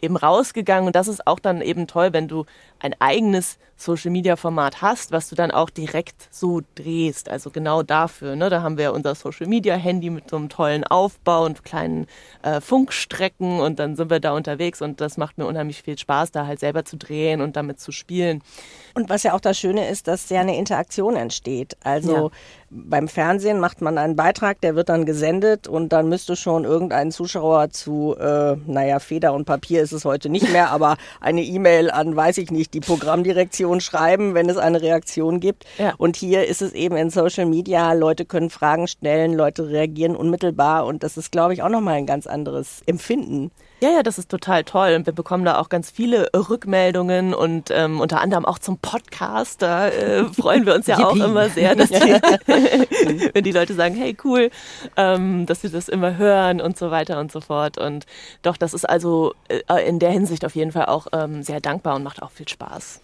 eben 0.02 0.18
rausgegangen 0.18 0.88
und 0.88 0.96
das 0.96 1.08
ist 1.08 1.28
auch 1.28 1.40
dann 1.40 1.62
eben 1.62 1.88
toll, 1.88 2.14
wenn 2.14 2.28
du 2.28 2.46
ein 2.80 2.96
eigenes 3.00 3.58
Social-Media-Format 3.82 4.82
hast, 4.82 5.12
was 5.12 5.30
du 5.30 5.36
dann 5.36 5.52
auch 5.52 5.70
direkt 5.70 6.28
so 6.30 6.62
drehst, 6.76 7.30
also 7.30 7.50
genau 7.50 7.84
dafür. 7.84 8.36
Ne? 8.36 8.50
Da 8.50 8.62
haben 8.62 8.78
wir 8.78 8.94
unser 8.94 9.16
Social-Media-Handy 9.16 10.10
mit 10.10 10.30
so 10.30 10.38
einem 10.38 10.50
tollen 10.50 10.84
Aufbau 10.84 11.46
und 11.46 11.64
kleinen 11.64 12.08
äh, 12.44 12.62
Funkstrecken 12.62 13.60
und 13.60 13.80
dann 13.80 13.96
sind 13.96 14.10
wir 14.10 14.20
da 14.20 14.34
unterwegs 14.34 14.82
und 14.82 15.02
das 15.02 15.18
macht 15.18 15.38
mir 15.38 15.46
unheimlich 15.48 15.82
viel 15.82 15.98
Spaß, 15.98 16.32
da 16.32 16.46
halt 16.46 16.60
selber 16.60 16.86
zu 16.86 16.98
drehen 16.98 17.42
und 17.42 17.56
damit 17.56 17.80
zu 17.80 17.92
spielen. 17.92 18.44
Und 18.94 19.10
was 19.10 19.24
ja 19.24 19.34
auch 19.34 19.40
das 19.40 19.58
Schöne 19.58 19.88
ist, 19.90 20.08
dass 20.08 20.30
ja 20.30 20.42
eine 20.42 20.58
Interaktion 20.58 21.16
entsteht. 21.16 21.78
Also 21.84 22.14
ja. 22.14 22.30
beim 22.70 23.08
Fernsehen 23.08 23.60
macht 23.60 23.82
man 23.82 23.98
einen 23.98 24.16
Beitrag, 24.16 24.62
der 24.62 24.76
wird 24.76 24.90
dann 24.90 25.06
gesendet 25.06 25.68
und 25.68 25.90
dann 25.90 26.10
müsste 26.10 26.36
schon 26.36 26.66
irgendein 26.66 27.12
Zuschauer 27.12 27.70
zu, 27.70 28.16
äh, 28.20 28.56
naja, 28.66 29.00
Feder 29.00 29.34
und 29.34 29.46
Papier 29.46 29.82
ist 29.82 29.92
es 29.92 30.06
heute 30.06 30.30
nicht 30.30 30.52
mehr, 30.52 30.70
aber 30.72 30.98
eine 31.20 31.44
E-Mail 31.44 31.92
an, 31.92 32.16
weiß 32.16 32.38
ich 32.38 32.52
nicht, 32.52 32.74
die 32.74 32.80
Programmdirektion 32.80 33.82
schreiben, 33.82 34.34
wenn 34.34 34.50
es 34.50 34.58
eine 34.58 34.82
Reaktion 34.82 35.40
gibt. 35.40 35.66
Ja. 35.78 35.94
Und 35.98 36.16
hier 36.16 36.48
ist 36.48 36.62
es 36.62 36.74
eben 36.74 36.98
in 36.98 37.10
Social 37.10 37.46
Media, 37.46 37.94
Leute 37.94 38.26
können 38.26 38.50
Fragen 38.50 38.88
stellen, 38.88 39.34
Leute 39.34 39.70
reagieren 39.70 40.16
unmittelbar 40.16 40.86
und 40.86 41.04
das 41.04 41.18
ist, 41.18 41.32
glaube 41.32 41.54
ich, 41.54 41.64
auch 41.64 41.70
nochmal 41.70 41.96
ein 41.96 42.06
ganz 42.06 42.28
anderes 42.28 42.82
Empfinden. 42.86 43.52
Ja, 43.84 43.90
ja, 43.90 44.04
das 44.04 44.20
ist 44.20 44.30
total 44.30 44.64
toll. 44.64 44.94
Und 44.96 45.08
wir 45.08 45.14
bekommen 45.14 45.44
da 45.44 45.58
auch 45.58 45.68
ganz 45.68 45.90
viele 45.90 46.30
Rückmeldungen 46.36 47.34
und 47.34 47.72
ähm, 47.72 48.00
unter 48.00 48.22
anderem 48.22 48.46
auch 48.46 48.60
zum 48.60 48.78
Podcast. 48.78 49.64
Da 49.64 49.88
äh, 49.88 50.24
freuen 50.34 50.68
wir 50.68 50.76
uns 50.76 50.86
ja 50.86 51.04
auch 51.04 51.16
immer 51.16 51.50
sehr, 51.50 51.76
dass 51.76 51.90
die, 51.90 51.96
wenn 53.34 53.44
die 53.44 53.52
Leute 53.52 53.74
sagen, 53.74 53.96
hey 53.96 54.16
cool, 54.24 54.52
ähm, 54.98 55.48
dass 55.48 55.64
wir 55.64 55.72
das 55.72 55.90
immer 55.90 56.18
hören 56.18 56.62
und 56.62 56.78
so 56.78 56.92
weiter 56.92 57.20
und 57.20 57.32
so 57.32 57.42
fort. 57.42 57.80
Und 57.80 58.06
doch, 58.44 58.56
das 58.56 58.76
ist 58.76 58.88
also 58.88 59.34
äh, 59.48 59.88
in 59.88 59.98
der 59.98 60.12
Hinsicht 60.12 60.46
auf 60.46 60.56
jeden 60.56 60.72
Fall 60.72 60.86
auch 60.86 61.08
ähm, 61.12 61.42
sehr 61.42 61.60
dankbar 61.60 61.96
und 61.96 62.04
macht 62.04 62.22
auch 62.22 62.32
viel 62.32 62.48
Spaß. 62.48 63.02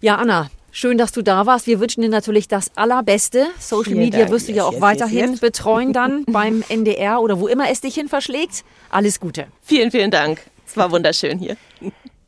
Ja, 0.00 0.16
Anna, 0.16 0.48
Schön, 0.80 0.96
dass 0.96 1.10
du 1.10 1.22
da 1.22 1.44
warst. 1.44 1.66
Wir 1.66 1.80
wünschen 1.80 2.02
dir 2.02 2.08
natürlich 2.08 2.46
das 2.46 2.70
Allerbeste. 2.76 3.48
Social 3.58 3.82
Vielen 3.82 3.98
Media 3.98 4.20
Dank. 4.20 4.30
wirst 4.30 4.46
du 4.46 4.52
ja 4.52 4.62
auch 4.62 4.74
yes, 4.74 4.80
weiterhin 4.80 5.30
yes. 5.32 5.40
betreuen 5.40 5.92
dann 5.92 6.24
beim 6.28 6.62
NDR 6.68 7.20
oder 7.20 7.40
wo 7.40 7.48
immer 7.48 7.68
es 7.68 7.80
dich 7.80 7.96
hin 7.96 8.08
verschlägt. 8.08 8.62
Alles 8.88 9.18
Gute. 9.18 9.48
Vielen, 9.60 9.90
vielen 9.90 10.12
Dank. 10.12 10.40
Es 10.68 10.76
war 10.76 10.92
wunderschön 10.92 11.40
hier. 11.40 11.56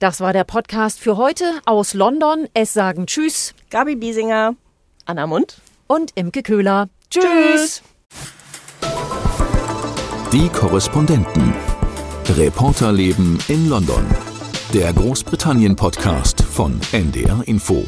Das 0.00 0.20
war 0.20 0.32
der 0.32 0.42
Podcast 0.42 0.98
für 0.98 1.16
heute 1.16 1.44
aus 1.64 1.94
London. 1.94 2.48
Es 2.52 2.72
sagen 2.72 3.06
Tschüss. 3.06 3.54
Gabi 3.70 3.94
Biesinger, 3.94 4.56
Anna 5.04 5.28
Mund 5.28 5.58
und 5.86 6.10
Imke 6.16 6.42
Köhler. 6.42 6.88
Tschüss. 7.08 7.82
Die 10.32 10.48
Korrespondenten. 10.48 11.54
Reporterleben 12.36 13.38
in 13.46 13.68
London. 13.68 14.04
Der 14.74 14.92
Großbritannien-Podcast 14.92 16.42
von 16.42 16.80
NDR 16.90 17.44
Info. 17.46 17.86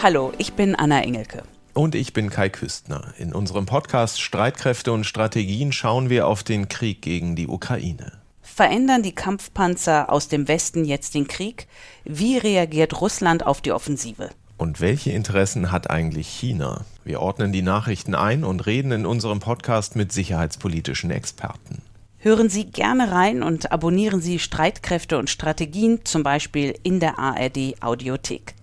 Hallo, 0.00 0.32
ich 0.38 0.52
bin 0.52 0.76
Anna 0.76 1.02
Engelke. 1.02 1.42
Und 1.74 1.96
ich 1.96 2.12
bin 2.12 2.30
Kai 2.30 2.50
Küstner. 2.50 3.14
In 3.18 3.32
unserem 3.32 3.66
Podcast 3.66 4.20
Streitkräfte 4.20 4.92
und 4.92 5.02
Strategien 5.02 5.72
schauen 5.72 6.08
wir 6.08 6.28
auf 6.28 6.44
den 6.44 6.68
Krieg 6.68 7.02
gegen 7.02 7.34
die 7.34 7.48
Ukraine. 7.48 8.12
Verändern 8.40 9.02
die 9.02 9.14
Kampfpanzer 9.14 10.12
aus 10.12 10.28
dem 10.28 10.46
Westen 10.46 10.84
jetzt 10.84 11.16
den 11.16 11.26
Krieg? 11.26 11.66
Wie 12.04 12.38
reagiert 12.38 13.00
Russland 13.00 13.44
auf 13.44 13.60
die 13.60 13.72
Offensive? 13.72 14.30
Und 14.56 14.80
welche 14.80 15.10
Interessen 15.10 15.72
hat 15.72 15.90
eigentlich 15.90 16.28
China? 16.28 16.84
Wir 17.04 17.20
ordnen 17.20 17.50
die 17.50 17.62
Nachrichten 17.62 18.14
ein 18.14 18.44
und 18.44 18.66
reden 18.66 18.92
in 18.92 19.04
unserem 19.04 19.40
Podcast 19.40 19.96
mit 19.96 20.12
sicherheitspolitischen 20.12 21.10
Experten. 21.10 21.82
Hören 22.18 22.48
Sie 22.48 22.66
gerne 22.66 23.10
rein 23.10 23.42
und 23.42 23.72
abonnieren 23.72 24.20
Sie 24.20 24.38
Streitkräfte 24.38 25.18
und 25.18 25.28
Strategien, 25.28 26.04
zum 26.04 26.22
Beispiel 26.22 26.78
in 26.84 27.00
der 27.00 27.18
ARD 27.18 27.74
Audiothek. 27.80 28.54